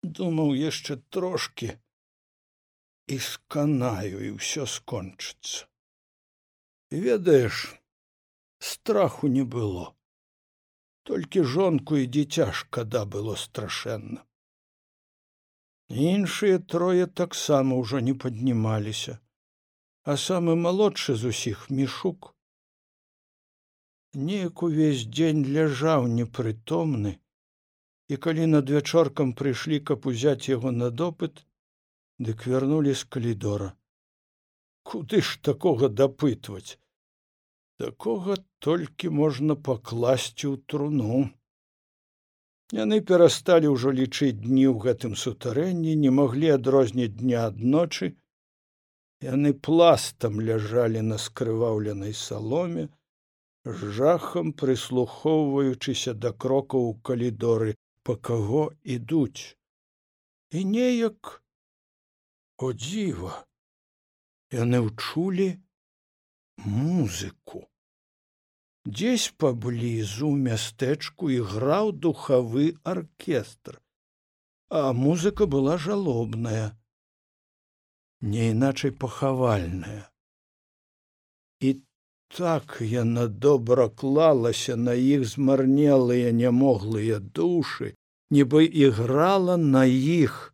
думаў 0.03 0.55
яшчэ 0.55 0.97
трошки 1.09 1.69
і 3.07 3.19
сканаю 3.19 4.23
і 4.25 4.31
ўсё 4.39 4.65
скончыцца. 4.65 5.67
Ведаеш 6.91 7.61
страху 8.59 9.27
не 9.27 9.43
было. 9.43 9.93
Толькі 11.03 11.43
жонку 11.43 11.97
і 11.97 12.05
дзіця 12.07 12.51
шкада 12.51 13.05
было 13.05 13.35
страшэнна. 13.35 14.25
Іншыя 15.89 16.59
трое 16.59 17.07
таксама 17.07 17.79
ўжо 17.81 17.99
не 17.99 18.13
паднімаліся 18.13 19.17
а 20.09 20.15
самы 20.17 20.55
малодшы 20.55 21.15
з 21.15 21.29
усіх 21.31 21.69
мішук. 21.69 22.33
Неяк 24.13 24.63
увесь 24.65 25.03
дзень 25.05 25.43
ляжаў 25.45 26.07
непрытомны 26.13 27.11
і 28.09 28.17
калі 28.25 28.45
над 28.51 28.69
вячоркам 28.73 29.33
прыйшлі 29.39 29.79
каб 29.89 30.07
узяць 30.11 30.49
яго 30.49 30.71
на 30.75 30.89
допыт 31.01 31.43
дык 32.27 32.45
вярнулі 32.51 32.93
з 33.01 33.03
калідора. 33.15 33.69
Куды 34.83 35.21
ж 35.21 35.37
такога 35.45 35.89
дапытваць? 36.01 36.79
Такога 37.79 38.37
толькі 38.65 39.11
можна 39.17 39.55
пакласці 39.55 40.45
ў 40.51 40.55
труну. 40.65 41.19
Яны 42.75 42.99
перасталі 43.11 43.69
ўжо 43.73 43.93
лічыць 43.99 44.41
дні 44.41 44.65
ў 44.69 44.75
гэтым 44.85 45.13
сутарэнні 45.23 45.93
не 46.05 46.11
маглі 46.21 46.49
адрозніць 46.55 47.15
дня 47.21 47.45
ад 47.51 47.61
ночы. 47.75 48.09
Яны 49.25 49.53
пластам 49.67 50.41
ляжалі 50.49 51.05
на 51.11 51.17
скрываўленай 51.21 52.13
саломе 52.13 52.89
жахам 53.99 54.51
прыслухоўваючыся 54.53 56.13
да 56.25 56.31
крокаў 56.45 56.89
у 56.89 56.93
калідоры 57.09 57.75
па 58.09 58.17
каго 58.29 58.61
ідуць. 58.97 59.55
І 60.59 60.63
неяк 60.75 61.33
о 62.57 62.71
дзіва 62.83 63.33
яны 64.59 64.79
ўчулі 64.85 65.49
музыку. 66.77 67.67
Дзесь 68.89 69.27
паблізу 69.43 70.31
мястэчку 70.47 71.29
іграў 71.35 71.93
духавы 72.07 72.73
аркестр 72.95 73.77
а 74.69 74.93
музыка 74.93 75.45
была 75.45 75.77
жалобная 75.77 76.77
не 78.21 78.51
іначай 78.51 78.91
пахавальная. 78.91 80.11
І 81.59 81.81
так 82.37 82.77
яна 82.81 83.27
добра 83.27 83.89
клалася 83.89 84.75
на 84.75 84.93
іх 84.93 85.25
змарнелыя 85.25 86.31
нямоглыя 86.31 87.19
душы 87.19 87.95
нібы 88.29 88.65
іграла 88.65 89.57
на 89.57 89.85
іх 89.89 90.53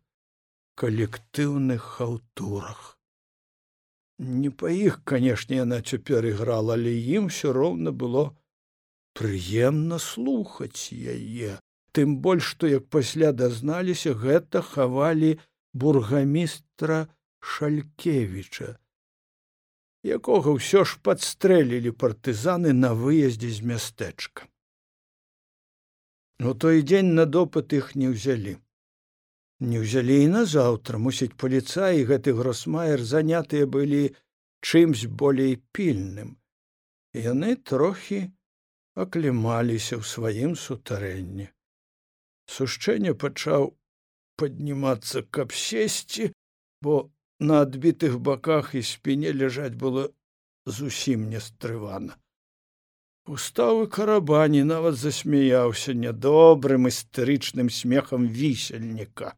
калектыўных 0.80 1.82
хаўтурах 1.96 2.96
не 4.18 4.50
па 4.50 4.72
іх 4.72 4.98
канешне 5.04 5.60
яна 5.60 5.82
цяпер 5.92 6.26
іграла 6.32 6.76
але 6.80 6.96
ім 7.18 7.28
усё 7.32 7.52
роўна 7.52 7.92
было 7.92 8.24
прыемна 9.16 9.98
слухаць 9.98 10.92
яе. 10.92 11.56
Тым 11.96 12.16
больш 12.24 12.52
што 12.52 12.68
як 12.68 12.88
пасля 12.92 13.32
дазналіся 13.32 14.12
гэта 14.12 14.60
хавалі 14.60 15.36
бургамістра 15.72 16.98
шалькевіча 17.40 18.76
якога 20.16 20.52
ўсё 20.56 20.84
ж 20.88 21.00
падстрэлілі 21.08 21.92
партызаны 22.02 22.72
на 22.76 22.92
выездзе 22.98 23.50
з 23.52 23.64
мястэчка 23.72 24.44
У 26.40 26.52
той 26.54 26.82
дзень 26.82 27.14
на 27.16 27.24
допыт 27.24 27.72
іх 27.72 27.94
не 27.96 28.12
ўзялі. 28.12 28.56
Не 29.60 29.80
ўзялі 29.80 30.16
і 30.24 30.28
назаўтра, 30.34 31.00
мусіць 31.00 31.32
паліцаі 31.40 32.04
гэты 32.10 32.36
гросмайер 32.36 33.00
занятыя 33.00 33.64
былі 33.64 34.12
чымсь 34.60 35.06
болей 35.08 35.56
пільным. 35.72 36.36
Яны 37.16 37.56
трохі 37.56 38.20
аклімаліся 38.94 39.96
ў 39.96 40.04
сваім 40.04 40.52
сутарэнні. 40.60 41.48
Сушчэнне 42.52 43.16
пачаў 43.16 43.72
паднімацца, 44.36 45.24
каб 45.32 45.56
сесці, 45.56 46.28
бо 46.84 47.08
на 47.40 47.64
адбітых 47.64 48.20
баках 48.20 48.74
і 48.76 48.84
спіне 48.84 49.32
ляжаць 49.32 49.74
было 49.80 50.12
зусім 50.66 51.28
нестрывана. 51.32 52.20
Уставы 53.26 53.88
карабані 53.90 54.62
нават 54.62 54.94
засмяяўся 54.94 55.92
нядобрым 55.98 56.86
істэрычным 56.86 57.70
смехам 57.74 58.28
вісельніка. 58.30 59.34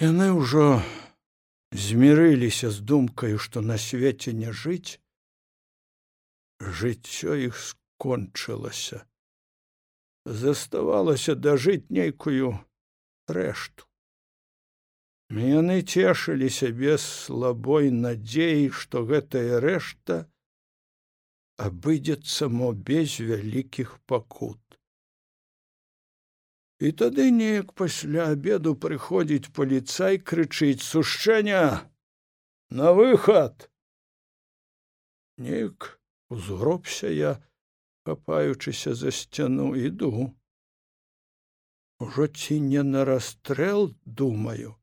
Яны 0.00 0.32
ўжо 0.32 0.80
змірыліся 1.72 2.70
з 2.72 2.80
думкаю, 2.80 3.36
што 3.36 3.60
на 3.60 3.76
свеце 3.76 4.32
не 4.32 4.48
жыць, 4.48 4.96
жыццё 6.80 7.36
іх 7.36 7.60
скончылася. 7.60 9.04
Заставалася 10.24 11.36
дажыць 11.36 11.92
нейкую 11.92 12.56
рэшту. 13.28 13.84
Яны 15.28 15.84
цешылі 15.84 16.48
сябе 16.48 16.96
слабой 16.96 17.92
надзеі, 17.92 18.72
што 18.72 19.04
гэтая 19.04 19.60
рэшта, 19.60 20.24
абыдзецца 21.58 22.48
мо 22.54 22.70
без 22.90 23.18
вялікіх 23.28 23.98
пакут. 24.06 24.62
І 26.78 26.92
тады 27.02 27.30
неяк 27.34 27.74
пасля 27.74 28.30
абеду 28.32 28.74
прыходзіць 28.86 29.50
паліцай 29.58 30.22
крычыць 30.22 30.86
сушчэння! 30.86 31.90
На 32.70 32.92
выхад! 32.94 33.66
Неяк 35.38 35.98
узгробся 36.30 37.10
я 37.10 37.34
хапаючыся 38.06 38.94
за 38.94 39.10
сцяну 39.10 39.74
іду. 39.74 40.30
Ужо 41.98 42.28
ці 42.28 42.60
не 42.60 42.82
на 42.82 43.04
расстрэл 43.04 43.94
думаю. 44.04 44.76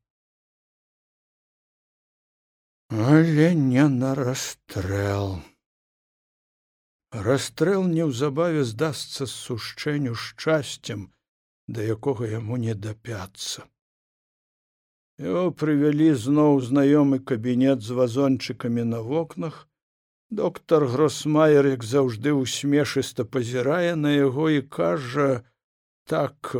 Але 2.90 3.54
не 3.54 3.88
на 3.88 4.14
расстрэл 4.14 5.40
расстрэл 7.10 7.84
неўзабаве 7.86 8.64
здасца 8.64 9.26
сушчэнню 9.26 10.14
шчасцем 10.14 11.12
да 11.66 11.82
якога 11.82 12.26
яму 12.26 12.56
не 12.56 12.74
дапяцца. 12.74 13.66
Его 15.18 15.50
прывялі 15.50 16.12
зноў 16.14 16.60
знаёмы 16.60 17.18
кабінет 17.18 17.80
з 17.80 17.96
вазончыкамі 17.96 18.84
на 18.84 19.00
вокнах. 19.00 19.68
Доктор 20.30 20.86
гросмайер 20.86 21.66
як 21.66 21.84
заўжды 21.84 22.34
усмешыста 22.34 23.24
пазірае 23.24 23.96
на 23.96 24.12
яго 24.12 24.50
і 24.50 24.62
кажа 24.62 25.46
так 26.04 26.54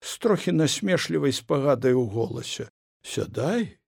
з 0.00 0.18
трохі 0.18 0.52
насмешлівай 0.52 1.32
спагадай 1.32 1.92
у 1.92 2.06
голасе. 2.06 2.70
Сядай 3.02 3.78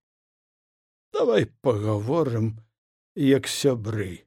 давай 1.12 1.46
пагаворым 1.60 2.58
як 3.14 3.48
сябры 3.48 4.26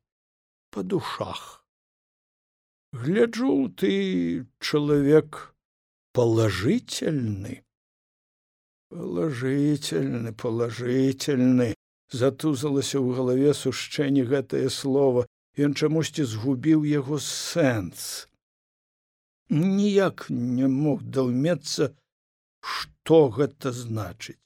па 0.71 0.81
душах 0.83 1.64
гляджу 2.95 3.69
ты 3.69 4.47
чалавек 4.59 5.53
положительны 6.13 7.63
положительны 8.89 10.31
положительны 10.33 11.73
затузалася 12.11 13.01
ў 13.01 13.17
галаве 13.17 13.51
сушчэнне 13.53 14.23
гэтае 14.23 14.69
слово. 14.69 15.25
Ён 15.59 15.75
чамусьці 15.75 16.23
згубіў 16.27 16.83
яго 16.87 17.19
сэнс. 17.19 18.27
Ніяк 19.49 20.27
не 20.29 20.67
мог 20.67 21.03
даўмецца 21.03 21.91
што 22.59 23.19
гэта 23.37 23.71
значыць. 23.71 24.39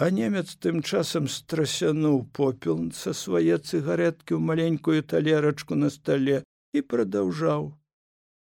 А 0.00 0.08
немец 0.10 0.56
тым 0.56 0.80
часам 0.82 1.28
страсянуў 1.28 2.24
попел 2.32 2.80
са 2.96 3.12
свае 3.12 3.60
цыгареткі 3.60 4.36
ў 4.36 4.40
маленькую 4.40 5.04
талерачку 5.04 5.76
на 5.76 5.92
стале 5.92 6.40
и 6.72 6.80
продолжал. 6.80 7.78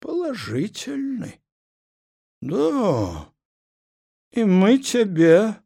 Положительный 0.00 1.40
да 2.44 3.32
и 4.32 4.44
мы 4.44 4.76
тебе 4.78 5.56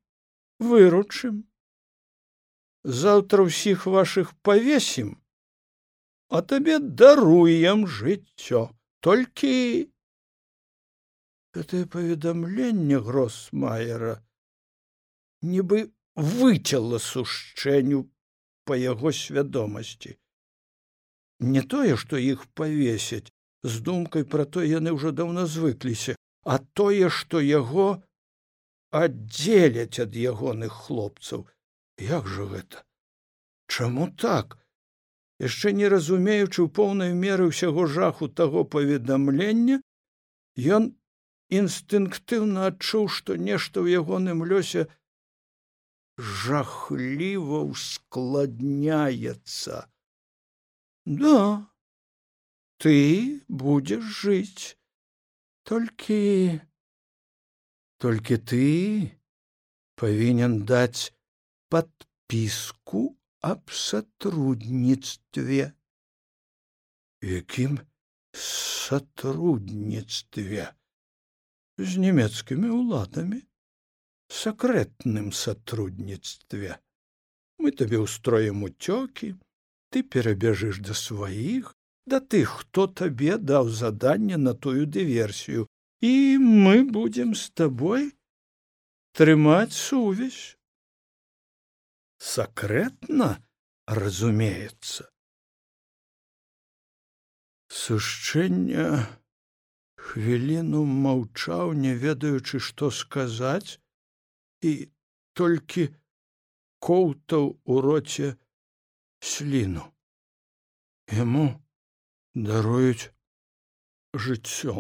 выручым 0.61 1.43
завтра 2.85 3.47
ўсіх 3.49 3.87
ваших 3.91 4.31
повесім 4.47 5.17
а 6.31 6.43
табе 6.53 6.79
даруем 6.79 7.83
жыццё 7.99 8.63
толькі 9.03 9.51
гэтае 11.59 11.83
паведамленне 11.97 13.03
гросмайера 13.11 14.15
нібы 15.43 15.83
выцяла 16.15 17.03
сушчэнню 17.03 18.07
па 18.71 18.79
яго 18.79 19.11
свядомасці 19.11 20.15
не 21.40 21.62
тое 21.62 21.96
што 21.96 22.18
іх 22.18 22.46
павесяць 22.59 23.31
з 23.62 23.81
думкай 23.87 24.24
пра 24.24 24.44
то 24.44 24.62
яны 24.62 24.94
ўжо 24.98 25.12
даўно 25.12 25.46
звыкліся 25.46 26.18
а 26.44 26.59
тое 26.81 27.09
што 27.14 27.40
яго 27.44 27.88
аддзеляць 28.90 30.01
ад 30.01 30.16
ягоных 30.16 30.72
хлопцаў. 30.72 31.46
Як 32.01 32.27
жа 32.27 32.44
гэта? 32.53 32.85
Чаму 33.68 34.09
так? 34.16 34.57
Яшчэ 35.38 35.72
не 35.72 35.88
разумеючы 35.92 36.64
ў 36.64 36.68
поўнай 36.79 37.12
меры 37.14 37.48
ўсяго 37.51 37.87
жаху 37.87 38.29
таго 38.29 38.64
паведамлення 38.64 39.83
ён 40.79 40.94
інстынктыўна 41.53 42.66
адчуў 42.72 43.09
што 43.18 43.37
нешта 43.37 43.85
ў 43.85 44.01
ягоным 44.03 44.44
лёсе 44.48 44.88
жахліва 46.18 47.61
ускладняецца 47.68 49.87
да. 51.16 51.71
Ты 52.79 53.42
будешь 53.49 54.05
жить. 54.05 54.79
Только 55.64 56.62
только 57.99 58.38
ты 58.38 59.21
повинен 59.97 60.64
дать 60.64 61.12
подписку 61.68 63.18
об 63.40 63.68
сотрудничестве. 63.71 65.75
Яким 67.21 67.81
сотрудничестве? 68.33 70.77
С 71.77 71.97
немецкими 71.97 72.68
уладами. 72.68 73.49
Секретным 74.29 75.33
сотрудничестве. 75.33 76.81
Мы 77.57 77.73
тебе 77.73 77.99
устроим 77.99 78.62
утеки 78.62 79.37
ты 79.90 80.03
перабяжыш 80.03 80.81
да 80.88 80.94
сваіх 80.94 81.74
да 82.07 82.20
тых 82.20 82.55
хто 82.61 82.87
табе 83.01 83.37
даў 83.51 83.68
заданне 83.81 84.37
на 84.37 84.55
тую 84.55 84.87
дыверсію 84.98 85.66
і 86.01 86.14
мы 86.38 86.85
будзем 86.96 87.35
з 87.35 87.51
табой 87.61 88.09
трымаць 89.18 89.77
сувязь 89.77 90.40
сакрэтна 92.31 93.31
разумеецца 94.01 95.09
сушчэння 97.81 98.88
хвіліну 100.09 100.83
маўчаў 101.07 101.72
не 101.85 101.94
ведаючы 102.05 102.61
што 102.68 102.90
сказаць 102.98 103.79
і 104.70 104.72
толькі 105.40 105.88
коўтаў 106.88 107.48
у 107.64 107.81
роце 107.85 108.35
сліну 109.20 109.85
яму 111.18 111.44
даруюць 112.35 113.11
жыццё 114.14 114.74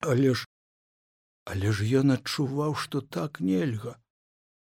але 0.00 0.34
ж 0.34 0.46
але 1.52 1.72
ж 1.76 1.86
ён 2.00 2.16
адчуваў 2.16 2.74
што 2.86 3.00
так 3.16 3.40
нельга 3.40 3.94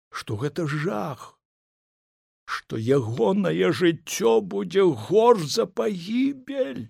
што 0.10 0.38
гэта 0.43 0.67
жах 0.71 1.25
што 2.45 2.78
ягонае 2.97 3.71
жыццё 3.82 4.39
будзе 4.56 4.86
горш 5.08 5.47
за 5.56 5.65
пагібель 5.65 6.86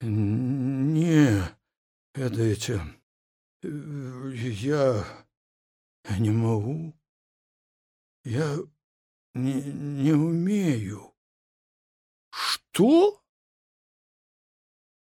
не 0.00 1.24
ведаеце 2.14 2.80
я 3.62 4.86
не 6.18 6.30
магу 6.30 6.78
я 8.28 8.48
не, 9.34 9.54
не 10.04 10.12
умею. 10.12 11.14
Что? 12.30 13.20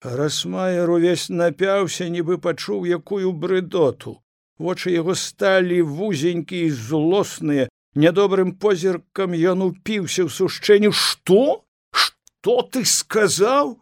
Расмаер 0.02 0.90
увесь 0.90 1.30
напяўся, 1.30 2.10
нібы 2.10 2.38
пачуў 2.42 2.90
якую 2.90 3.34
брыдоту. 3.34 4.18
Вочы 4.58 4.94
яго 4.94 5.14
сталі 5.16 5.82
вузенькі 5.82 6.66
і 6.66 6.74
злосныя, 6.74 7.70
нядобрым 7.96 8.56
позіркам 8.56 9.36
ён 9.36 9.68
упіўся 9.68 10.24
ў 10.26 10.30
сушчэнню 10.32 10.92
што 10.96 11.66
што 11.92 12.62
ты 12.72 12.86
сказаў 12.88 13.76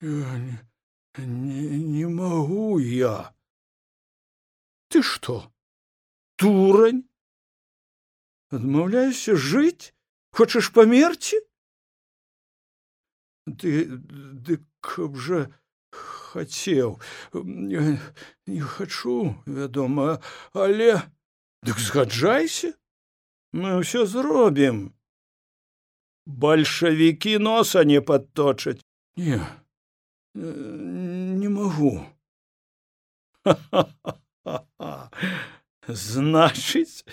не, 0.00 0.56
не, 1.18 1.62
не 1.98 2.06
магу 2.08 2.78
я 2.80 3.34
ты 4.88 5.02
што 5.04 5.44
турань 6.40 7.04
адмаўляешся 8.54 9.36
жыць 9.36 9.92
хочаш 10.32 10.72
памерці 10.76 11.40
ты 13.60 13.84
дык 14.48 14.64
каб 14.80 15.16
жа 15.16 15.48
хацеў 15.98 17.00
не, 17.34 17.98
не 18.46 18.60
хачу 18.60 19.34
вядома 19.46 20.20
але 20.52 21.00
дык 21.64 21.80
згаджайся 21.80 22.76
мы 23.52 23.80
ўсё 23.80 24.04
зробім 24.04 24.92
бальшавікі 26.28 27.40
носа 27.40 27.84
не 27.88 28.04
падточаць 28.04 28.84
не 29.16 29.40
не 30.34 31.48
магу 31.48 32.04
значыць 35.88 37.04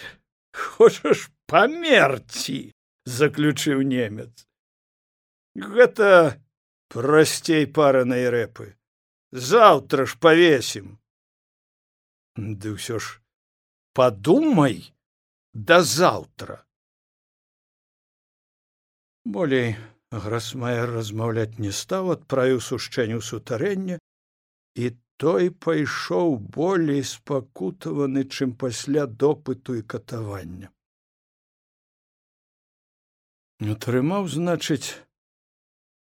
хочаш 0.76 1.30
памерці 1.52 2.72
заключыў 3.06 3.86
немец. 3.86 4.32
Гэта 5.56 6.42
прасцей 6.90 7.68
паранай 7.68 8.30
рэпы. 8.30 8.74
Заўтра 9.32 10.06
ж 10.08 10.16
павесім 10.20 10.96
ды 12.36 12.76
ўсё 12.76 13.00
ж 13.00 13.20
подумай 13.96 14.92
да 15.56 15.80
заўтра 15.84 16.64
болей 19.24 19.76
грасмайер 20.12 20.92
размаўляць 21.00 21.60
не 21.66 21.72
стаў 21.72 22.12
адправіў 22.16 22.60
сушчэнню 22.60 23.22
сутарэння 23.24 24.00
і 24.76 24.92
той 25.18 25.50
пайшоў 25.66 26.38
болей 26.58 27.04
спакутаваны 27.08 28.24
чым 28.28 28.56
пасля 28.64 29.06
допыту 29.08 29.76
і 29.80 29.84
катавання. 29.96 30.72
Атрымаў 33.76 34.28
значыць 34.28 35.00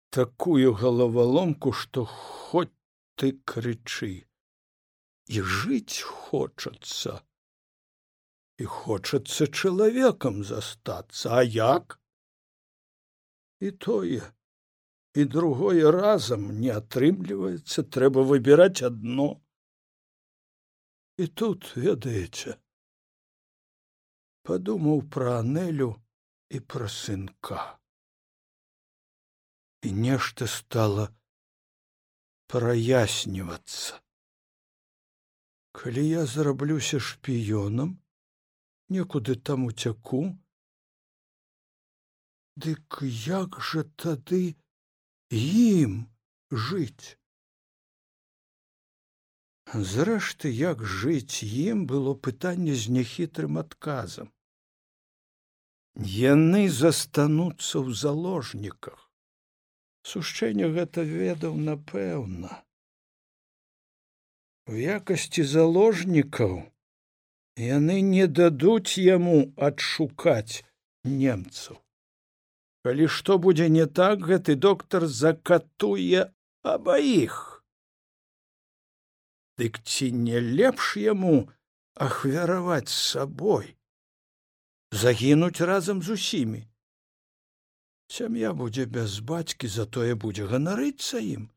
такую 0.09 0.73
галаваломку 0.81 1.73
што 1.77 2.05
хоць 2.09 2.73
ты 3.21 3.37
крычы 3.45 4.15
і 5.29 5.41
жыць 5.41 6.01
хочацца. 6.01 7.21
І 8.57 8.65
хочацца 8.71 9.47
чалавекам 9.51 10.45
застацца. 10.45 11.37
А 11.37 11.43
як? 11.43 11.99
І 13.61 13.71
тое 13.71 14.23
і 15.15 15.25
другое 15.25 15.91
разам 15.95 16.47
не 16.59 16.71
атрымліваецца 16.75 17.87
трэба 17.97 18.25
выбіраць 18.27 18.83
адно. 18.87 19.29
І 21.23 21.27
тут 21.41 21.71
ведаеце 21.79 22.59
падумаў 24.45 25.05
пра 25.17 25.39
анелю 25.41 25.91
і 26.51 26.61
пра 26.75 26.89
сынка. 26.91 27.61
І 29.87 29.93
нешта 29.93 30.49
стала 30.51 31.07
праяснівацца. 32.51 34.01
Калі 35.75 36.03
я 36.07 36.27
зараблюся 36.27 36.99
шпіёнам 36.99 37.95
некуды 38.89 39.35
там 39.35 39.65
уцяку 39.71 40.21
дык 42.57 43.03
як 43.27 43.59
жа 43.71 43.83
тады 43.97 44.43
ім 45.31 46.01
жыць 46.51 47.17
зрэшты 49.75 50.51
як 50.51 50.85
жыць 50.85 51.43
ім 51.43 51.87
было 51.87 52.15
пытанне 52.15 52.75
з 52.75 52.91
няхітрым 52.97 53.59
адказам. 53.59 54.31
Яны 55.97 56.69
застануцца 56.69 57.83
ў 57.83 57.95
заложніках. 57.95 58.99
Сушчэнне 60.05 60.69
гэта 60.69 61.03
ведаў 61.03 61.57
напэўна. 61.57 62.63
У 64.69 64.75
якасці 64.75 65.43
заложнікаў 65.45 66.63
яны 67.57 68.01
не 68.01 68.27
дадуць 68.27 68.99
яму 68.99 69.55
адшукаць 69.57 70.65
немцаў 71.05 71.84
калі 72.85 73.09
што 73.09 73.39
будзе 73.41 73.71
не 73.73 73.87
так 73.99 74.27
гэты 74.29 74.55
доктар 74.61 75.07
закатуе 75.09 76.29
абаіх. 76.63 77.65
Дык 79.57 79.81
ці 79.81 80.11
не 80.13 80.41
лепш 80.41 80.97
яму 81.01 81.49
ахвяраваць 81.95 82.93
сабой? 82.93 83.73
Загінуць 84.93 85.65
разам 85.65 86.03
з 86.03 86.19
усімі. 86.19 86.63
Сям'я 88.07 88.53
будзе 88.53 88.85
без 88.85 89.19
бацькі 89.19 89.71
затое 89.71 90.15
будзе 90.15 90.45
ганарыцца 90.51 91.23
ім. 91.25 91.49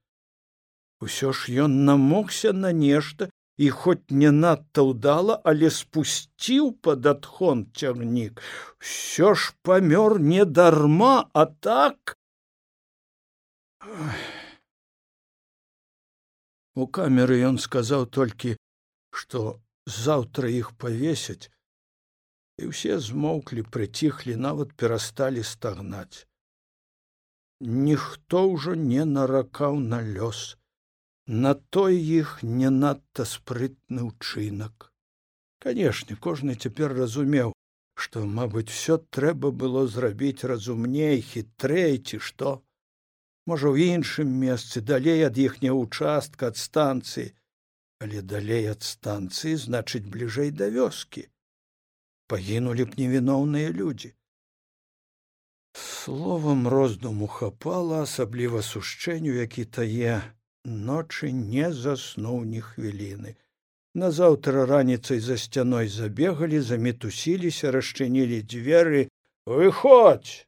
Усё 1.04 1.34
ж 1.34 1.52
ён 1.66 1.84
намогся 1.90 2.54
на 2.54 2.72
нешта 2.72 3.30
і 3.58 3.70
хоць 3.74 4.14
не 4.14 4.32
надта 4.32 4.86
ўдала, 4.86 5.42
але 5.44 5.70
спусціў 5.74 6.72
пад 6.86 7.10
адхон 7.10 7.66
цягнік, 7.74 8.42
усё 8.82 9.34
ж 9.34 9.54
памёр 9.66 10.20
не 10.22 10.46
дарма, 10.46 11.30
а 11.34 11.46
так. 11.46 12.14
У 16.78 16.86
камеры 16.86 17.42
ён 17.50 17.58
сказаў 17.58 18.06
толькі, 18.06 18.54
што 19.10 19.58
заўтра 19.90 20.54
іх 20.54 20.78
павесяць, 20.78 21.50
і 22.62 22.70
ўсе 22.70 23.02
змоўклі 23.02 23.66
прыціхлі 23.74 24.38
нават 24.38 24.78
перасталі 24.78 25.42
стагнаць. 25.42 26.30
Ніхто 27.62 28.46
ўжо 28.54 28.78
не 28.78 29.02
наракаў 29.18 29.82
на 29.82 30.06
лёс 30.06 30.54
на 31.28 31.54
той 31.54 32.00
іх 32.00 32.40
не 32.42 32.70
надта 32.72 33.26
спрытны 33.28 34.08
ўчынак. 34.08 34.92
Канешне, 35.60 36.16
кожны 36.16 36.56
цяпер 36.56 36.96
разумеў, 36.96 37.52
што, 38.00 38.24
мабыць, 38.26 38.72
все 38.72 38.98
трэба 38.98 39.52
было 39.52 39.88
зрабіць 39.88 40.48
разумней, 40.48 41.20
хітрэй 41.22 41.98
ці 42.00 42.20
што. 42.20 42.64
Можа, 43.46 43.70
у 43.70 43.76
іншым 43.76 44.32
месцы 44.32 44.82
далей 44.82 45.26
ад 45.28 45.38
іхняга 45.38 45.76
участка 45.76 46.48
ад 46.54 46.58
станцыі, 46.58 47.34
але 48.00 48.22
далей 48.22 48.72
ад 48.72 48.84
станцыі 48.84 49.60
значыць 49.60 50.08
бліжэй 50.08 50.52
да 50.52 50.72
вёскі. 50.72 51.28
Пагінулі 52.28 52.88
б 52.88 52.96
невіноўныя 53.02 53.74
людзі. 53.76 54.14
Словам 55.74 56.68
роздуму 56.68 57.28
хапала 57.28 58.04
асабліва 58.08 58.64
сушчэнню, 58.64 59.36
які 59.44 59.66
тае 59.66 60.37
ночы 60.68 61.32
не 61.32 61.72
заснуў 61.74 62.44
ні 62.44 62.62
хвіліны. 62.62 63.36
Назаўтра 63.96 64.66
раніцай 64.70 65.20
за 65.20 65.38
сцяной 65.38 65.88
забегалі, 65.88 66.60
замітусіліся, 66.62 67.72
расчынілі 67.72 68.44
дзверы, 68.44 69.08
выходзь. 69.46 70.44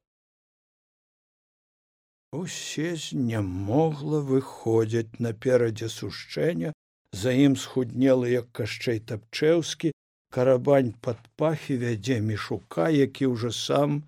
Усе 2.32 2.94
знямогла 2.96 4.20
выходзяць 4.22 5.18
наперадзе 5.18 5.90
сушчэння, 5.90 6.76
за 7.12 7.34
ім 7.34 7.56
схуднелы, 7.56 8.30
як 8.30 8.52
кашчэй 8.52 9.00
тапчэўскі, 9.00 9.96
карабань 10.30 10.94
пад 11.02 11.18
пахі 11.42 11.78
вядзе 11.82 12.20
мішука, 12.22 12.90
які 12.94 13.34
ўжо 13.34 13.50
сам 13.50 14.04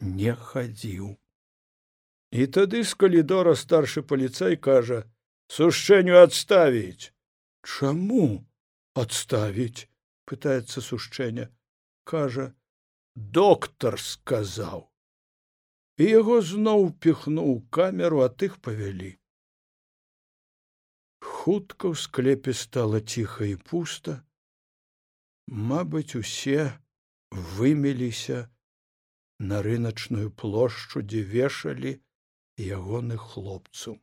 не 0.00 0.34
хадзіў. 0.34 1.14
І 2.32 2.46
тады 2.46 2.82
з 2.82 2.98
калідора 2.98 3.54
старшы 3.54 4.02
паліцай 4.02 4.56
кажа: 4.56 5.04
сушчэнню 5.52 6.16
адставіць. 6.16 7.12
Чаму 7.60 8.26
адставіць? 8.96 9.88
Пытаецца 10.24 10.80
сушчэння 10.80 11.50
кажа 12.08 12.46
доктар 13.38 13.98
сказаў. 14.00 14.86
І 16.00 16.08
яго 16.08 16.36
зноў 16.50 16.88
піхнуў 17.04 17.58
камеру 17.78 18.22
а 18.26 18.28
тых 18.42 18.56
павялі. 18.64 19.10
Хутка 21.20 21.92
ў 21.92 22.00
склепе 22.00 22.54
стала 22.56 23.02
ціха 23.04 23.44
і 23.50 23.58
пуста. 23.68 24.14
Мабыць 25.72 26.16
усе 26.16 26.64
вымеліся 27.58 28.38
на 29.50 29.60
рыначную 29.68 30.32
плошчу 30.32 31.04
дзе 31.04 31.22
вешалі 31.34 31.92
ягоных 32.56 33.28
хлопцаў 33.34 34.00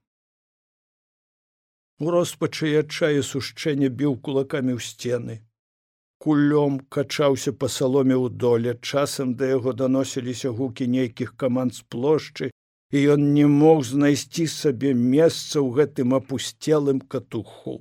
У 1.99 2.11
роспачы 2.15 2.69
адчае 2.79 3.21
сушчэння 3.27 3.89
біў 4.01 4.13
кулакамі 4.25 4.75
ў 4.75 4.81
сцены. 4.89 5.35
Кулём 6.23 6.79
качаўся 6.95 7.51
па 7.63 7.67
саломе 7.73 8.15
ў 8.15 8.31
доле, 8.43 8.75
часам 8.79 9.35
да 9.41 9.49
яго 9.51 9.73
даносіліся 9.81 10.51
гукі 10.59 10.87
нейкіх 10.95 11.35
каманд 11.43 11.75
з 11.75 11.83
плошчы, 11.91 12.51
і 12.95 13.03
ён 13.15 13.27
не 13.35 13.45
мог 13.51 13.83
знайсці 13.91 14.47
сабе 14.53 14.93
месца 14.95 15.59
ў 15.59 15.75
гэтым 15.81 16.15
апусцелым 16.19 17.03
катуху. 17.03 17.75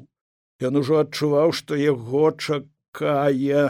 Ён 0.66 0.83
ужо 0.83 1.00
адчуваў, 1.07 1.54
што 1.62 1.78
яго 1.78 2.35
чакае 2.35 3.64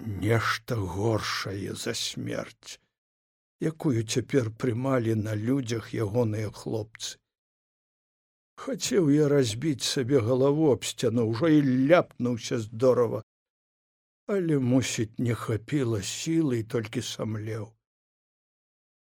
нешта 0.00 0.76
горшае 0.96 1.76
за 1.84 1.92
смерць, 2.00 2.80
якую 3.60 4.02
цяпер 4.02 4.50
прымалі 4.50 5.14
на 5.28 5.34
людзях 5.34 5.92
ягоныя 5.92 6.50
хлопцы. 6.50 7.18
Хацеў 8.58 9.10
я 9.14 9.28
разбіць 9.30 9.86
сабе 9.86 10.20
галаву 10.28 10.70
аб 10.74 10.86
сцяну, 10.88 11.28
ўжо 11.30 11.50
і 11.54 11.60
ляпнуўся 11.90 12.58
здорава, 12.58 13.20
але 14.26 14.58
мусіць 14.58 15.14
не 15.26 15.34
хапіла 15.34 16.00
сілы 16.02 16.58
і 16.62 16.66
толькі 16.74 17.02
самлеў. 17.08 17.68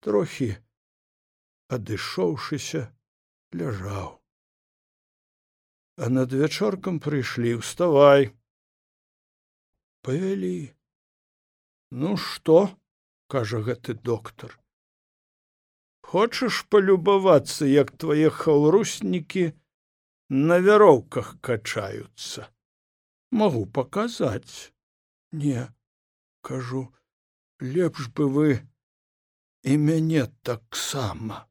Трохі 0.05 0.51
адышоўшыся 1.73 2.83
ляжаў. 3.57 4.13
А 5.97 6.13
над 6.13 6.37
вячоркам 6.37 7.01
прыйшлі 7.01 7.57
ўставай 7.63 8.29
павялі. 10.05 10.71
Ну 11.91 12.15
что 12.21 12.61
кажа 13.33 13.65
гэты 13.65 13.97
доктор 13.97 14.53
хочаш 16.07 16.63
полюбавацца 16.71 17.67
як 17.67 17.91
твае 18.03 18.31
хаўруснікі 18.31 19.47
на 20.31 20.59
вяроўках 20.67 21.35
качаюцца? 21.41 22.47
Могу 23.31 23.67
паказаць. 23.67 24.73
Не 25.33 25.67
кажу 26.41 26.87
лепш 27.61 28.09
бы 28.15 28.31
вы 28.39 28.51
і 29.67 29.77
мяне 29.83 30.27
таксама. 30.47 31.45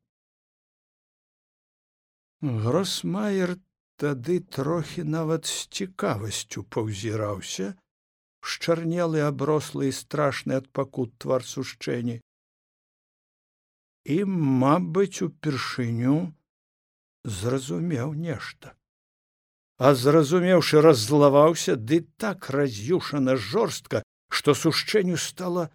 Гросмайер 2.42 3.58
тады 4.00 4.40
трохі 4.40 5.04
нават 5.04 5.46
з 5.52 5.68
цікавасцю 5.80 6.64
паўзіраўся 6.76 7.74
шчарнелы 8.46 9.24
аброслы 9.26 9.90
і 9.90 9.96
страшны 10.00 10.60
ад 10.62 10.70
пакут 10.80 11.16
твар 11.18 11.44
сушчэнні 11.44 12.22
і 14.06 14.24
мабыць 14.26 15.26
упершыню 15.26 16.32
зразумеў 17.26 18.14
нешта. 18.14 18.74
А 19.78 19.92
зразумеўшы 19.94 20.82
раззлаваўся 20.82 21.76
ды 21.76 22.06
так 22.22 22.50
раз'юшана 22.50 23.36
жорстка 23.36 24.06
што 24.30 24.54
сушчэнню 24.54 25.18
стала 25.18 25.70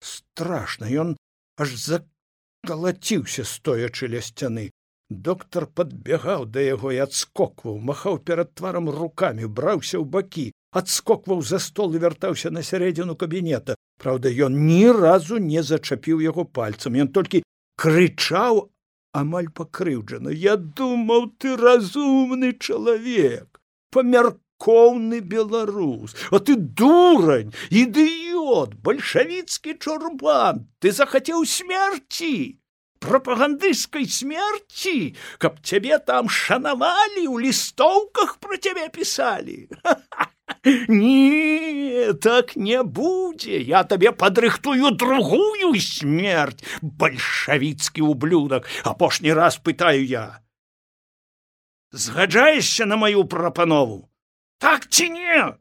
страшна. 0.00 0.90
Ён 0.90 1.16
аж 1.56 1.76
закалаціўся 1.76 3.44
стоячы 3.44 4.10
ля 4.12 4.20
сцяны. 4.20 4.70
Доктар 5.10 5.66
падбягаў 5.66 6.46
да 6.54 6.62
яго 6.62 6.92
і 6.94 7.02
адскокваў 7.06 7.78
махаў 7.78 8.18
перад 8.22 8.54
тварам 8.54 8.90
рукамі 8.90 9.46
браўся 9.46 9.98
ў 9.98 10.06
бакі 10.06 10.46
адскокваў 10.70 11.42
за 11.42 11.58
стол 11.58 11.94
і 11.98 12.02
вяртаўся 12.04 12.50
на 12.54 12.62
сярэдзіну 12.62 13.16
кабінета. 13.18 13.74
Праўда, 13.98 14.30
ён 14.30 14.54
ні 14.66 14.92
разу 14.94 15.38
не 15.42 15.62
зачапіў 15.66 16.22
яго 16.22 16.44
пальцам. 16.46 16.94
Ён 16.94 17.10
толькі 17.10 17.42
крычаў 17.80 18.68
амаль 19.16 19.48
пакрыўджана. 19.56 20.30
Я 20.30 20.56
думаў 20.56 21.32
ты 21.40 21.56
разумны 21.56 22.52
чалавек 22.52 23.60
памяркоўны 23.90 25.20
беларус. 25.20 26.14
А 26.30 26.38
ты 26.38 26.56
дурань 26.56 27.54
ідыёт 27.70 28.76
бальшавіцкі 28.84 29.80
чурбан 29.80 30.66
ты 30.78 30.92
захацеў 30.92 31.46
смерці 31.48 32.59
прапагандысцкай 33.00 34.06
смерці 34.06 35.14
каб 35.42 35.60
цябе 35.64 35.98
там 35.98 36.28
шанавалі 36.28 37.24
ў 37.26 37.48
лістоўках 37.48 38.36
пра 38.44 38.60
цябе 38.60 38.88
пісалі. 38.92 39.66
Не 40.88 42.12
так 42.20 42.56
не 42.56 42.82
будзе. 42.82 43.60
Я 43.62 43.84
табе 43.84 44.12
падрыхтую 44.12 44.90
другую 44.92 45.80
смерть 45.80 46.64
бальшавіцкі 46.82 48.02
ублюдак 48.02 48.68
апошні 48.84 49.32
раз 49.32 49.56
пытаю 49.56 50.04
я. 50.04 50.40
Згаджаешся 51.92 52.86
на 52.86 52.96
маю 52.96 53.24
прапанову? 53.24 54.10
Так 54.58 54.86
ці 54.88 55.08
не? 55.10 55.56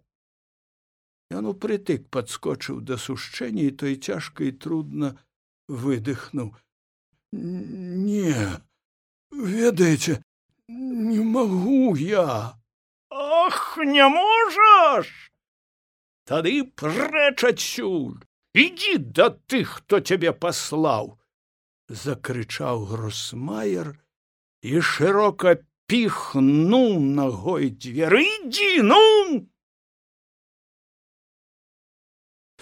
Ён 1.31 1.45
упрытык 1.53 2.09
падскочыў 2.09 2.81
да 2.81 2.97
сушчэння 2.97 3.69
і 3.69 3.75
той 3.79 3.95
цяжка 3.95 4.43
і 4.49 4.51
трудна 4.51 5.15
выдыхнуў 5.69 6.57
не 7.31 8.35
ведаеце 9.31 10.21
не 10.67 11.19
магу 11.19 11.95
я. 11.95 12.55
Ах 13.09 13.77
не 13.77 14.07
можаш 14.07 15.09
тады 16.29 16.61
прэч 16.77 17.37
адсюль. 17.43 18.19
Ідзі 18.53 18.97
да 19.17 19.29
тых 19.49 19.79
хто 19.79 19.99
цябе 20.01 20.33
паслаў 20.33 21.17
закрычаў 21.89 22.85
гросмайер 22.89 23.93
і 24.61 24.81
шырока 24.81 25.57
піхнуў 25.89 26.97
ногой 27.17 27.69
дзверы 27.73 28.21
ідзі 28.25 28.71
ну 28.89 29.01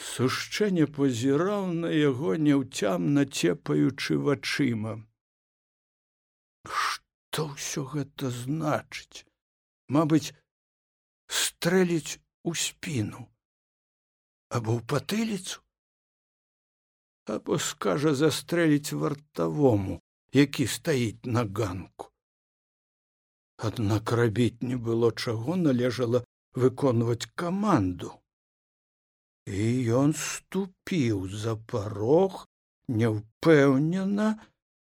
сушчэнне 0.08 0.86
пазіраў 0.98 1.68
на 1.84 1.90
яго 1.94 2.36
няўцямна 2.48 3.26
цепаючы 3.40 4.18
вачыма. 4.28 4.94
Што 6.80 7.48
ўсё 7.54 7.84
гэта 7.94 8.32
значыць? 8.42 9.26
Мабыць 9.96 10.36
стрэліць 11.40 12.20
у 12.44 12.54
спіну 12.64 13.24
або 14.50 14.80
ў 14.80 14.82
патыліцу? 14.94 15.64
Або 17.36 17.60
скажа 17.60 18.14
застрэліць 18.16 18.96
вартавому 19.00 20.00
які 20.34 20.68
стаіць 20.68 21.26
на 21.38 21.44
ганку? 21.60 22.12
Аднак 23.58 24.12
рабіць 24.20 24.62
не 24.62 24.78
было 24.78 25.12
чаго 25.12 25.56
належала 25.56 26.24
выконваць 26.54 27.28
каманду 27.44 28.14
і 29.48 29.68
ён 29.96 30.12
ступіў 30.20 31.28
за 31.32 31.56
парог 31.72 32.44
няўпэўнена 32.92 34.28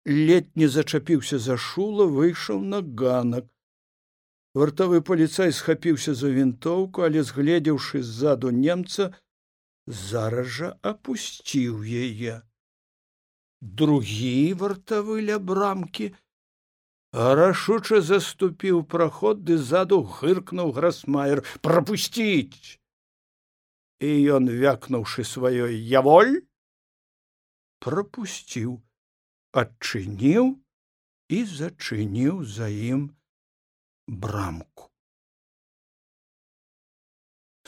ледь 0.05 0.51
не 0.55 0.67
зачапіўся 0.67 1.39
за 1.39 1.55
шула 1.55 2.07
выйшаў 2.17 2.59
на 2.73 2.81
ганак. 2.81 3.47
Вартавы 4.59 4.99
паліцай 5.09 5.53
схапіўся 5.55 6.13
за 6.21 6.31
вінтоўку 6.35 7.07
але 7.07 7.23
згледзеўшы 7.23 8.01
ззаду 8.03 8.51
немца 8.51 9.11
зараз 9.87 10.47
жа 10.55 10.71
апусціў 10.91 11.83
яе. 11.83 12.41
Другі 13.61 14.53
вартавы 14.59 15.21
ля 15.29 15.39
брамкі 15.39 16.11
рашуча 17.13 18.01
заступіў 18.01 18.83
праход 18.91 19.45
ды 19.47 19.57
ззаду 19.57 20.03
гыркнуў 20.03 20.75
грасмайер. 20.75 21.45
Прапусціць 21.61 22.78
і 23.99 24.09
ён 24.35 24.47
вякнуўшы 24.47 25.25
сваёй 25.27 25.75
яволь 25.75 26.39
прапусціў 27.83 28.79
адчыніў 29.61 30.53
і 31.37 31.39
зачыніў 31.45 32.43
за 32.57 32.69
ім 32.69 33.09
брамку. 34.07 34.87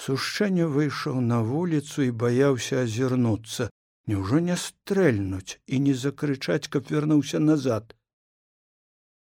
Сушчэнне 0.01 0.65
выйшаў 0.65 1.21
на 1.21 1.41
вуліцу 1.45 2.07
і 2.07 2.15
баяўся 2.23 2.81
азірнуцца 2.85 3.69
няўжо 4.09 4.39
не 4.47 4.57
стрэльнуць 4.57 5.59
і 5.67 5.79
не 5.87 5.93
закрычаць 6.03 6.71
каб 6.73 6.89
вярнуўся 6.89 7.39
назад? 7.43 7.93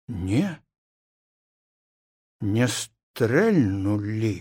Не. 0.09 0.47
Не 2.41 2.69
стрэльнулі 2.69 4.37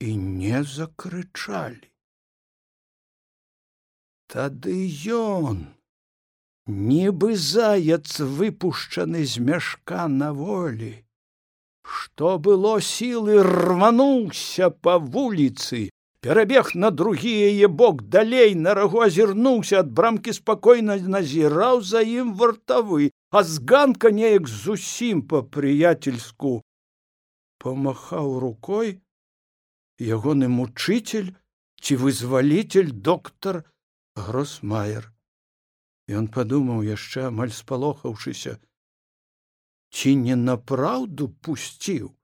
і 0.00 0.16
не 0.16 0.62
закрычалі. 0.62 1.90
Тады 4.28 4.76
ён 5.18 5.66
нібы 6.68 7.34
заяц 7.34 8.20
выпушчаны 8.20 9.24
з 9.24 9.40
мяшка 9.40 10.08
на 10.08 10.32
волі 10.36 10.94
што 11.88 12.36
было 12.46 12.74
сілы 12.84 13.40
рвануўся 13.46 14.68
па 14.68 14.98
вуліцы 14.98 15.88
перабег 16.20 16.74
на 16.74 16.90
другі 16.90 17.32
яе 17.48 17.68
бок 17.80 18.02
далей 18.16 18.54
на 18.66 18.74
рагу 18.78 19.00
азірнуўся 19.06 19.80
ад 19.80 19.92
брамкі 20.00 20.34
спакойна 20.36 20.98
назіраў 21.16 21.80
за 21.90 22.04
ім 22.04 22.34
вартавы 22.42 23.10
а 23.32 23.42
з 23.50 23.64
ганка 23.72 24.12
неяк 24.20 24.52
зусім 24.52 25.24
па-прыяцельску 25.32 26.54
помахаў 27.64 28.38
рукой 28.44 28.98
ягоны 29.98 30.48
мучитель 30.48 31.34
ці 31.82 31.96
вызвалитель 32.02 32.90
доктор 32.92 33.64
гросмайер 34.14 35.10
ён 36.08 36.28
падумаў 36.34 36.82
яшчэ 36.86 37.28
амаль 37.30 37.54
спалохаўшыся 37.54 38.58
ці 39.90 40.14
не 40.22 40.36
напраўду 40.36 41.28
пусціў? 41.42 42.14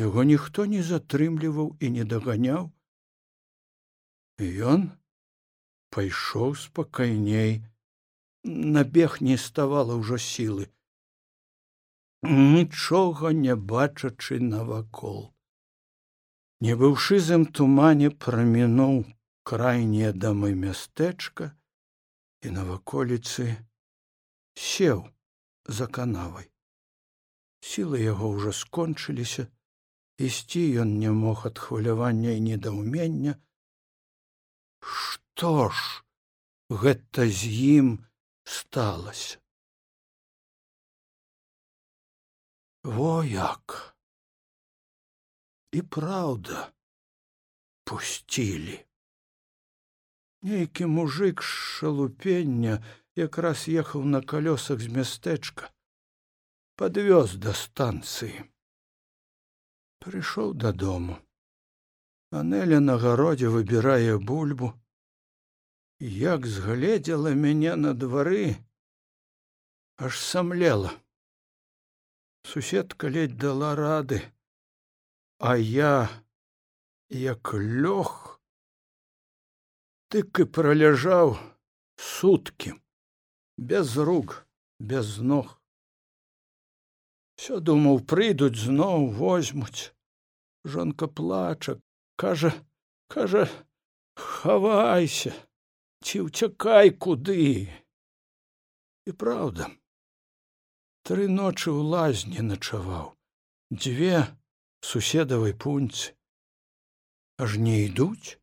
Яго 0.00 0.24
ніхто 0.24 0.66
не 0.70 0.82
затрымліваў 0.82 1.76
і 1.80 1.90
не 1.96 2.04
даганяў. 2.04 2.70
Ён 4.40 4.90
пайшоў 5.90 6.54
спакайней. 6.56 7.62
Набег 8.44 9.18
не 9.20 9.36
ставала 9.36 9.96
ўжо 10.00 10.16
сілы 10.16 10.70
нічога 12.22 13.32
не 13.32 13.56
бачачы 13.56 14.40
навакол 14.40 15.32
не 16.60 16.76
быўшы 16.80 17.18
зым 17.24 17.46
тумане 17.58 18.10
прамінуў 18.24 18.96
крайнія 19.50 20.12
дамы 20.12 20.52
мястэчка 20.64 21.48
і 22.44 22.52
на 22.56 22.64
ваколіцы 22.68 23.46
сеў 24.54 25.06
за 25.78 25.86
канавай. 25.98 26.50
Сілы 27.64 28.00
яго 28.00 28.32
ўжо 28.36 28.52
скончыліся 28.56 29.46
ісці 30.28 30.62
ён 30.84 30.96
не 31.00 31.12
мог 31.16 31.46
ад 31.48 31.58
хвалявання 31.58 32.36
і 32.36 32.44
недаўмення. 32.48 33.36
Што 34.80 35.68
ж 35.68 36.04
гэта 36.84 37.28
з 37.28 37.52
ім 37.80 37.88
сталася? 38.44 39.40
Во 42.84 43.24
як 43.24 43.96
і 45.72 45.82
праўда 45.96 46.68
пусцілі 47.84 48.78
нейкі 50.42 50.86
мужик 50.86 51.42
шалупення 51.42 52.78
якраз 53.16 53.66
ехаў 53.82 54.06
на 54.14 54.20
калёсах 54.32 54.80
з 54.84 54.88
мястэчка 54.96 55.70
подвёз 56.80 57.36
да 57.46 57.52
станцыі 57.62 58.46
прыйшоў 60.04 60.54
дадому 60.64 61.18
анеля 62.42 62.80
на 62.80 62.96
гародзе 63.04 63.52
выбірае 63.54 64.16
бульбу 64.32 64.72
як 66.00 66.46
згледзела 66.56 67.34
мяне 67.44 67.76
на 67.76 67.94
двары 68.02 68.56
аж 70.08 70.18
самлела 70.18 70.92
суседка 72.52 73.08
ледь 73.16 73.36
дала 73.36 73.74
рады 73.76 74.22
а 75.40 75.56
я 75.56 76.08
як 77.08 77.52
лёг 77.56 78.40
тык 80.12 80.44
і 80.44 80.46
праляжаў 80.56 81.32
суткі 81.96 82.76
без 83.56 83.96
рук 83.96 84.44
без 84.80 85.16
ног. 85.18 85.56
Все 87.40 87.56
думаў 87.60 88.04
прыйдуць 88.12 88.60
зноў 88.60 89.08
возьмуць 89.16 89.96
жонка 90.64 91.08
плача 91.08 91.80
кажа 92.20 92.52
кажа 93.08 93.48
хавайся 94.20 95.32
ці 96.04 96.26
ўцякай 96.26 96.92
куды 97.06 97.46
і 99.08 99.16
праўда 99.24 99.70
тры 101.08 101.32
ночы 101.32 101.72
ў 101.72 101.80
лазні 101.96 102.44
начаваў 102.44 103.16
дзве 103.72 104.28
суседавай 104.80 105.54
пуньцы 105.54 106.16
аж 107.38 107.56
не 107.66 107.76
ідуць 107.86 108.38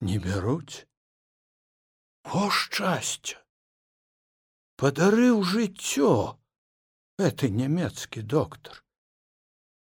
не 0.00 0.18
бяруць 0.18 0.84
о 2.40 2.48
шчасця 2.50 3.42
падарыў 4.82 5.42
жыццё 5.46 6.12
это 7.18 7.48
нямецкі 7.48 8.22
доктор. 8.22 8.82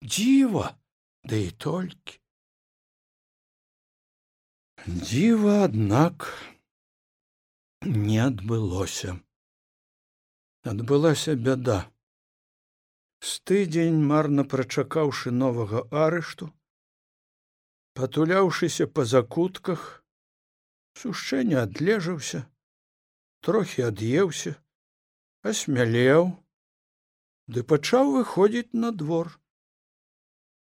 Дзіва 0.01 0.77
да 1.23 1.37
і 1.37 1.49
толькі 1.51 2.17
дзіва 4.85 5.55
аднак 5.65 6.25
не 7.85 8.17
адбылося 8.21 9.13
адбылася 10.73 11.35
бяда 11.37 11.77
з 13.29 13.37
тыдзень 13.49 14.01
марна 14.11 14.45
прачакаўшы 14.53 15.31
новага 15.41 15.83
арышту 16.05 16.49
патуляўшыся 17.99 18.87
па 18.99 19.05
закутках 19.13 19.87
сушчэнне 21.01 21.57
адлежаўся 21.63 22.45
трохі 23.47 23.89
ад'еўся 23.89 24.55
асмялеў 25.51 26.31
ды 27.53 27.63
пачаў 27.71 28.11
выходзіць 28.15 28.79
на 28.81 28.91
двор. 29.03 29.31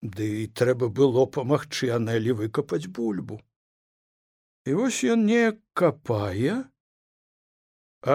Ды 0.02 0.26
і 0.43 0.48
трэба 0.60 0.89
было 1.00 1.26
памагчы 1.38 1.89
анелі 1.95 2.36
выкапаць 2.41 2.86
бульбу. 2.98 3.39
І 4.68 4.76
вось 4.78 5.00
ён 5.16 5.26
неяк 5.30 5.58
капае 5.74 6.58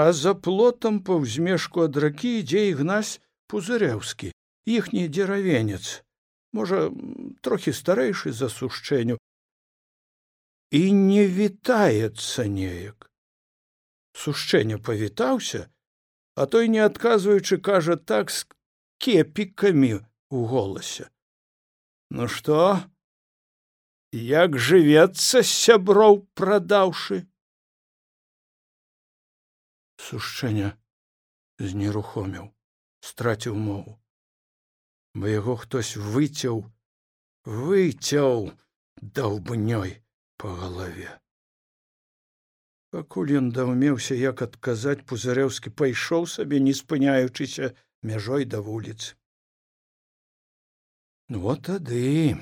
а 0.00 0.02
за 0.14 0.34
плотам 0.46 1.00
па 1.06 1.18
ўзмешку 1.22 1.88
ад 1.88 1.98
ракі 2.04 2.30
ідзе 2.40 2.68
ігнась 2.70 3.18
пузыряўскі 3.52 4.32
іхні 4.76 5.04
дзеравенец 5.12 6.00
можа 6.56 6.88
трохі 7.44 7.76
старэйшы 7.76 8.32
за 8.32 8.48
сушчэнню 8.52 9.18
і 10.72 10.82
не 10.96 11.24
вітаецца 11.28 12.48
неяк. 12.48 13.08
Сушчэнне 14.16 14.80
павітаўся 14.80 15.68
а 16.34 16.46
той 16.46 16.68
не 16.68 16.80
адказваючы 16.80 17.58
кажа 17.58 17.96
так 17.96 18.30
з 18.30 18.46
кепікамі 18.98 20.00
у 20.30 20.44
голасе. 20.46 21.10
Ну 22.10 22.28
што? 22.28 22.80
Як 24.12 24.56
жывецца 24.56 25.44
сяброў 25.44 26.24
прадаўшы? 26.36 27.24
Сушчэння 29.96 30.76
знерухоміў 31.58 32.51
страціў 33.10 33.56
мову. 33.68 33.96
Бо 35.14 35.28
яго 35.32 35.56
хтось 35.62 35.94
выцяў 35.96 36.64
выцяў 37.44 38.50
даўбнёй 39.20 39.96
па 40.40 40.54
галаве. 40.60 41.08
Пакуль 42.92 43.32
ён 43.40 43.50
даўмеўся 43.56 44.14
як 44.20 44.44
адказаць 44.46 45.00
пузарэўскі 45.08 45.74
пайшоў 45.82 46.30
сабе 46.36 46.62
не 46.68 46.76
спыняючыся 46.82 47.74
мяжой 48.02 48.48
да 48.54 48.60
вуліцы 48.68 49.16
ну 51.32 51.56
тады 51.66 52.36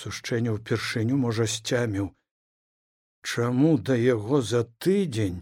сушчэнне 0.00 0.52
ўпершыню 0.52 1.16
можа 1.16 1.46
сцяміў. 1.48 2.12
Чаму 3.24 3.70
да 3.88 3.96
яго 3.96 4.40
за 4.44 4.60
тыдзень 4.84 5.38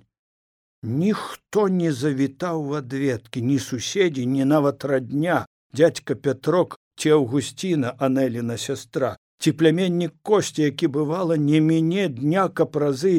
ніхто 0.85 1.69
не 1.69 1.93
завітаў 1.93 2.65
в 2.65 2.79
адведкі 2.85 3.43
ні 3.43 3.59
суседзі 3.59 4.27
ні 4.27 4.45
нават 4.45 4.85
радня. 4.85 5.47
Дядька 5.73 6.15
пятрок 6.15 6.79
ці 6.97 7.11
аўгусціна 7.17 7.97
анеліна 7.99 8.57
сястра 8.59 9.17
ці 9.39 9.53
пляменнік 9.53 10.15
косці 10.23 10.63
які 10.63 10.89
бывала 10.97 11.37
не 11.37 11.61
мяне 11.61 12.09
дня 12.09 12.47
каб 12.49 12.77
разы 12.83 13.15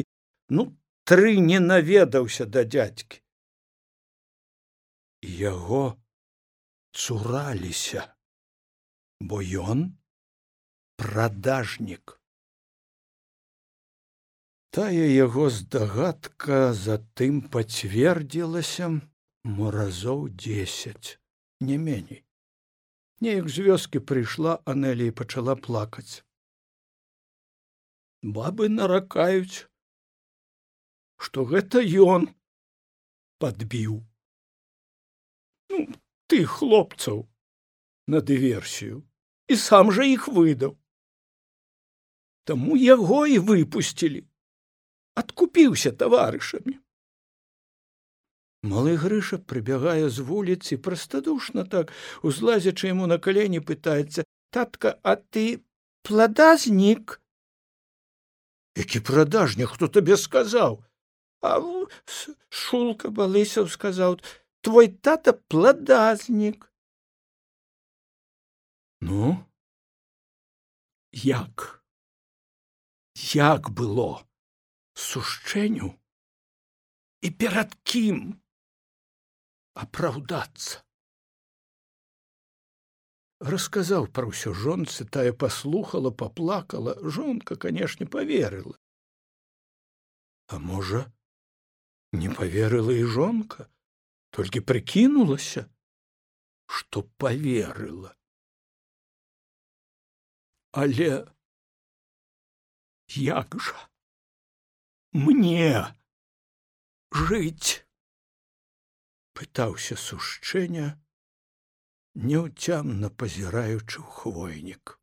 ну 0.48 0.64
тры 1.10 1.36
не 1.48 1.60
наведаўся 1.60 2.46
да 2.56 2.64
дядзькі 2.76 3.20
яго 5.42 5.84
цураліся 7.04 8.06
бо 9.20 9.42
ён 9.44 9.84
прадажнік 11.02 12.16
тая 14.76 15.04
яго 15.08 15.44
здагадка 15.48 16.56
затым 16.78 17.36
пацвердзілася 17.52 18.88
мо 19.52 19.70
разоў 19.76 20.26
дзесяць 20.42 21.16
не 21.68 21.78
меней. 21.84 22.20
Неяк 23.24 23.48
з 23.54 23.64
вёскі 23.68 24.02
прыйшла 24.10 24.58
анелі 24.72 25.06
і 25.12 25.14
пачала 25.22 25.54
плакаць. 25.68 26.20
Бабы 28.36 28.68
наракаюць 28.74 29.64
што 31.24 31.48
гэта 31.54 31.80
ён 32.10 32.28
падбіў. 33.40 33.96
Ну 35.72 35.82
ты 36.28 36.44
хлопцаў 36.44 37.24
на 38.12 38.20
дыверсію 38.20 39.02
і 39.48 39.62
сам 39.66 39.96
жа 39.96 40.12
іх 40.12 40.28
выдаў. 40.28 40.76
Таму 42.44 42.76
яго 42.76 43.24
і 43.24 43.40
выпусцілі 43.40 44.26
адкупіўся 45.22 45.92
таварышамі 46.02 46.76
малы 48.66 48.96
грыша 49.00 49.38
прыбягае 49.52 50.08
з 50.10 50.26
вуліцы 50.30 50.78
прастадушна 50.88 51.64
так 51.76 51.92
узлазячы 52.22 52.90
яму 52.90 53.06
на 53.06 53.18
калені 53.18 53.62
пытаецца 53.70 54.26
татка 54.50 54.98
а 55.02 55.16
ты 55.16 55.62
пладазнік? 56.02 57.20
Які 58.76 59.00
прадажнік 59.00 59.72
хто 59.76 59.88
табе 59.88 60.16
сказаў? 60.20 60.82
А 61.40 61.60
шулка 62.50 63.08
балысаў 63.08 63.68
сказаў 63.72 64.18
твой 64.60 64.88
тата 64.88 65.32
пладазнік 65.32 66.70
ну? 69.00 69.36
Як? 71.12 71.82
Як 73.14 73.70
было 73.70 74.25
сушчэню 74.96 75.92
і 77.22 77.28
перад 77.42 77.76
кім 77.84 78.24
апраўдацца. 79.84 80.82
Расказаў 83.52 84.08
пра 84.16 84.32
ўсё 84.32 84.56
жонцы 84.56 85.04
тая 85.04 85.36
паслухала 85.44 86.10
паплакала. 86.10 86.96
Жонка 87.04 87.60
канешне 87.60 88.08
поверыла 88.08 88.80
а 90.46 90.58
можа 90.58 91.12
не 92.12 92.28
поверыла 92.30 92.94
і 92.94 93.06
жонка 93.14 93.66
толькі 94.36 94.62
прыкінулася 94.70 95.66
што 96.78 97.02
поверыла 97.22 98.12
але 100.82 101.10
як 103.16 103.58
жа 103.68 103.82
мне. 105.16 105.96
Жыць 107.16 107.86
пытаўся 109.36 109.96
сушчэння 110.00 110.86
няўцямна 112.28 113.08
пазіраючы 113.22 114.00
ў 114.04 114.08
хвойнік. 114.18 114.96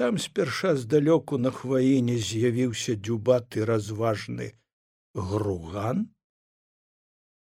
Там 0.00 0.18
спярша 0.24 0.72
здалёку 0.80 1.38
на 1.44 1.52
хваіне 1.52 2.16
з'явіўся 2.16 2.96
дзюбаты 2.96 3.68
разважны 3.68 4.48
груган 5.14 6.04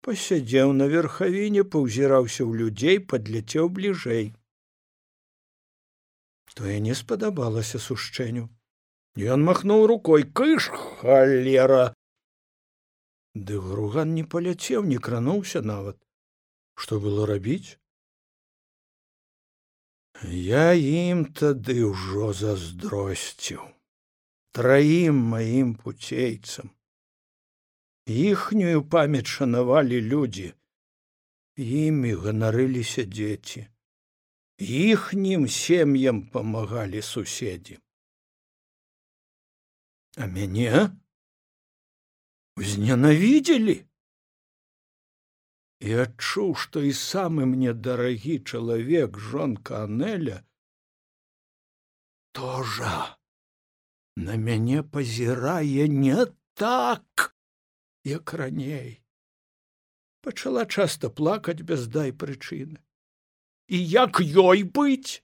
пасядзеў 0.07 0.75
на 0.81 0.87
верхавіне 0.93 1.67
паўзіраўся 1.75 2.43
ў 2.47 2.53
людзей 2.63 3.01
падляцеў 3.13 3.71
бліжэй. 3.79 4.29
Тое 6.55 6.77
не 6.85 6.95
спадабалася 6.95 7.83
сушчэню 7.83 8.47
ён 9.17 9.45
махнуў 9.45 9.87
рукой. 9.87 10.25
Кыш 10.25 10.69
халера 11.01 11.97
ды 13.37 13.59
груган 13.61 14.15
не 14.17 14.23
паляцеў 14.25 14.85
не 14.91 14.97
крануўся 15.07 15.61
нават 15.71 15.99
што 16.85 16.99
было 17.05 17.27
рабіць 17.29 17.77
я 20.37 20.65
ім 20.73 21.25
тады 21.41 21.77
ўжо 21.85 22.31
заздросціў 22.39 23.67
траім 24.57 25.21
маім 25.35 25.75
пуцейцам 25.83 26.73
іхнюю 28.25 28.85
памяць 28.97 29.29
шанавалі 29.37 30.01
людзі 30.13 30.49
імі 31.69 32.15
ганарыліся 32.27 33.05
дзеці 33.17 33.67
іхнім 34.81 35.49
сем'ям 35.61 36.25
памагалі 36.37 37.05
суседзі 37.11 37.77
а 40.17 40.27
мяне 40.27 40.89
узненавідзелі 42.57 43.77
і 45.87 45.99
адчуў 46.05 46.55
што 46.65 46.83
і 46.89 46.93
самы 47.01 47.47
мне 47.53 47.77
дарагі 47.89 48.41
чалавек 48.53 49.21
жонка 49.31 49.85
анеля 49.85 50.41
тоже 52.33 52.97
на 54.17 54.37
мяне 54.37 54.83
пазірае 54.83 55.89
не 55.89 56.27
так 56.55 57.37
як 58.05 58.33
раней. 58.33 59.03
Пачала 60.23 60.65
часта 60.67 61.11
плакаць 61.11 61.61
без 61.61 61.87
дай 61.87 62.13
прычыны. 62.13 62.81
І 63.69 63.77
як 63.83 64.21
ёй 64.21 64.65
быць? 64.65 65.23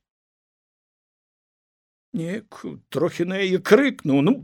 Неяк 2.13 2.61
трохі 2.93 3.25
на 3.25 3.41
яе 3.41 3.59
крыкнуў 3.59 4.21
ну 4.21 4.35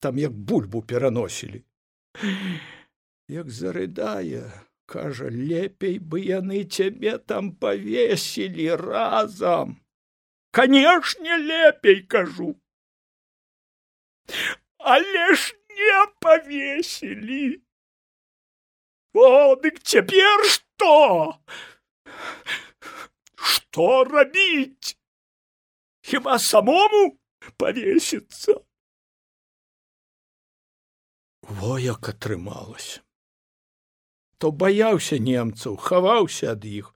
там 0.00 0.18
як 0.18 0.32
бульбу 0.32 0.82
пераносілі 0.82 1.62
як 3.28 3.50
зарыдае 3.50 4.46
кажа 4.86 5.28
лепей 5.28 5.98
бы 5.98 6.20
яны 6.24 6.64
цябе 6.64 7.18
там 7.18 7.52
павесілі 7.64 8.68
разам 8.82 9.76
канешне 10.50 11.36
лепей 11.36 12.02
кажу 12.02 12.54
але 14.78 15.34
ж 15.34 15.54
не 15.80 16.06
павесілі 16.20 17.60
о 19.14 19.56
дык 19.64 19.82
цяпер 19.82 20.46
што 20.54 20.94
што 23.52 23.88
рабіць 24.04 24.96
хіба 26.12 26.38
самому 26.38 27.02
павесіцца 27.60 28.56
во 31.48 31.78
як 31.78 32.08
атрымалася. 32.12 33.00
То 34.38 34.52
баяўся 34.52 35.18
немцаў 35.18 35.76
хаваўся 35.76 36.54
ад 36.54 36.64
іх 36.64 36.94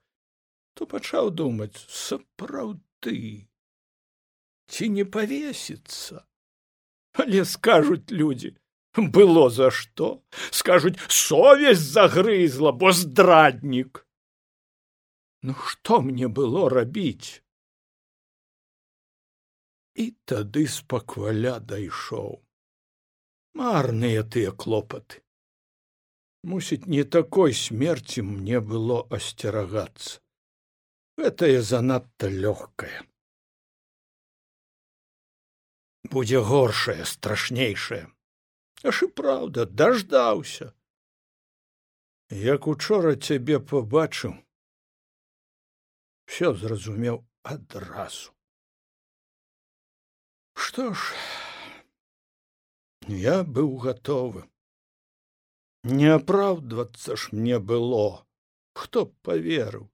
то 0.73 0.85
пачаў 0.89 1.29
думаць 1.39 1.85
сапраўды 1.95 3.17
ці 4.73 4.89
не 4.89 5.05
павесіцца? 5.05 6.23
Але 7.23 7.43
скажуць 7.45 8.09
людзі 8.09 8.55
было 9.17 9.49
за 9.49 9.69
што? 9.71 10.23
Скажуць 10.49 10.97
совесть 11.09 11.85
загрызла 11.97 12.71
бо 12.71 12.91
здраднік! 12.91 14.05
Ну 15.43 15.53
што 15.67 16.01
мне 16.01 16.27
было 16.27 16.69
рабіць? 16.69 17.43
І 19.93 20.09
тады 20.25 20.65
спакваля 20.67 21.59
дайшоў 21.59 22.42
марныя 23.61 24.23
тыя 24.35 24.51
клопаты 24.51 25.21
мусіць 26.51 26.85
не 26.93 27.03
такой 27.15 27.53
смерці 27.53 28.23
мне 28.27 28.59
было 28.73 28.99
асцерагацца 29.17 30.19
гэтае 31.21 31.61
занадта 31.71 32.29
лёгкае 32.45 32.99
будзе 36.15 36.41
горшае 36.49 37.05
страшнейшае 37.13 38.03
аж 38.91 39.03
і 39.07 39.09
праўда 39.21 39.65
даждаўся 39.83 40.73
як 42.43 42.67
учора 42.73 43.13
цябе 43.29 43.61
побачыў 43.73 44.35
все 46.33 46.53
зразумеў 46.65 47.23
адразу 47.55 48.33
што 50.65 50.91
ж 50.93 51.52
я 53.07 53.43
быў 53.43 53.77
гатовы 53.77 54.43
не 55.83 56.07
апраўдвацца 56.07 57.15
ж 57.15 57.29
мне 57.31 57.59
было. 57.59 58.25
Хто 58.73 59.05
б 59.05 59.13
поверыў 59.21 59.89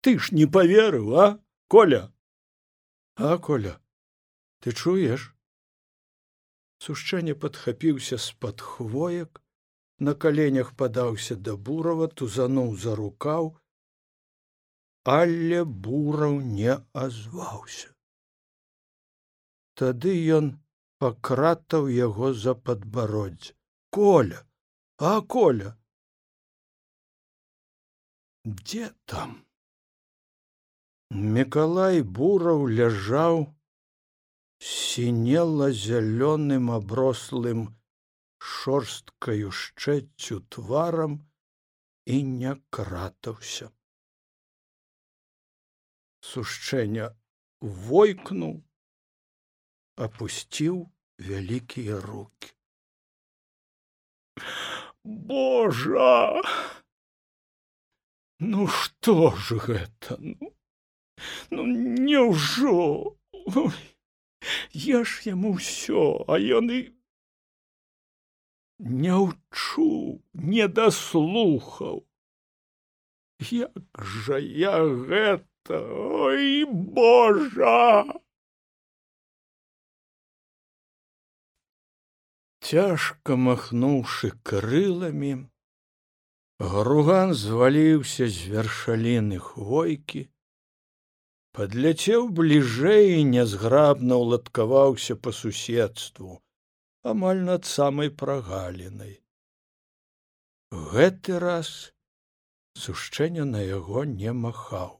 ты 0.00 0.18
ж 0.18 0.32
не 0.32 0.46
поверыў 0.46 1.14
а 1.14 1.26
коля? 1.68 2.12
А 3.16 3.36
коля 3.38 3.76
ты 4.60 4.72
чуеш 4.72 5.28
сушчэнне 6.80 7.34
падхапіўся 7.36 8.16
з-пад 8.16 8.64
хвоек 8.64 9.42
на 9.98 10.14
каленях 10.24 10.72
падаўся 10.82 11.36
да 11.36 11.56
бурава 11.68 12.08
тузануў 12.08 12.74
за 12.84 12.96
рукаў 12.96 13.52
але 15.04 15.64
бураў 15.64 16.40
не 16.40 16.80
азваўся 17.04 17.92
тады 19.82 20.16
ён 20.40 20.50
пакратаў 21.00 21.88
яго 21.96 22.32
за 22.44 22.54
падбароддзе. 22.68 23.56
Коля 23.90 24.44
а 25.00 25.20
коля? 25.22 25.76
Дзе 28.44 28.90
там? 29.08 29.30
Мікалай 31.10 32.02
бураў 32.18 32.66
ляжаў 32.68 33.40
сінела 34.60 35.70
зялёным 35.72 36.68
аброслым 36.76 37.64
шорсткаю 38.36 39.56
шчэццю 39.62 40.40
тварам 40.52 41.16
і 42.04 42.22
не 42.22 42.52
кратаўся. 42.68 43.72
Сушчэння 46.20 47.08
войкнуў 47.88 48.60
апусціў 50.06 50.76
вялікія 51.28 52.00
руки. 52.00 52.52
Божа 55.04 56.42
ну 58.40 58.66
што 58.66 59.30
ж 59.36 59.56
гэта 59.64 60.16
ну 60.20 60.52
ну 61.50 61.66
няўжо 61.68 62.76
я 64.84 65.02
ж 65.04 65.28
яму 65.28 65.56
ўсё 65.56 66.04
а 66.28 66.40
ён 66.60 66.72
і 66.76 66.80
не 69.04 69.16
ўчу 69.24 69.90
не 70.32 70.68
даслухаў 70.80 72.00
як 73.48 74.04
жа 74.16 74.38
я 74.38 74.76
гэта? 74.84 75.80
Ой 76.28 76.64
божа 76.64 78.04
цяжка 82.70 83.34
махнуўшы 83.44 84.28
крыламі 84.48 85.30
груган 86.72 87.32
зваліўся 87.38 88.28
з 88.34 88.50
вяршаліны 88.52 89.38
хвойкі 89.46 90.22
падляцеў 91.58 92.28
бліжэй 92.40 93.08
і 93.14 93.24
нязграбна 93.30 94.20
ўладкаваўся 94.20 95.16
па 95.24 95.34
суседству 95.38 96.36
амаль 97.14 97.42
над 97.48 97.66
самай 97.70 98.12
прагалінай. 98.22 99.16
Гэты 100.70 101.40
раз 101.42 101.72
сушчэння 102.84 103.48
на 103.50 103.64
яго 103.64 104.04
не 104.04 104.36
махаў. 104.44 104.94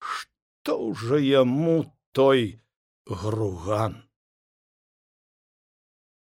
Што 0.00 0.78
ўжо 0.90 1.22
яму 1.22 1.78
той 2.12 2.58
груган 3.06 4.07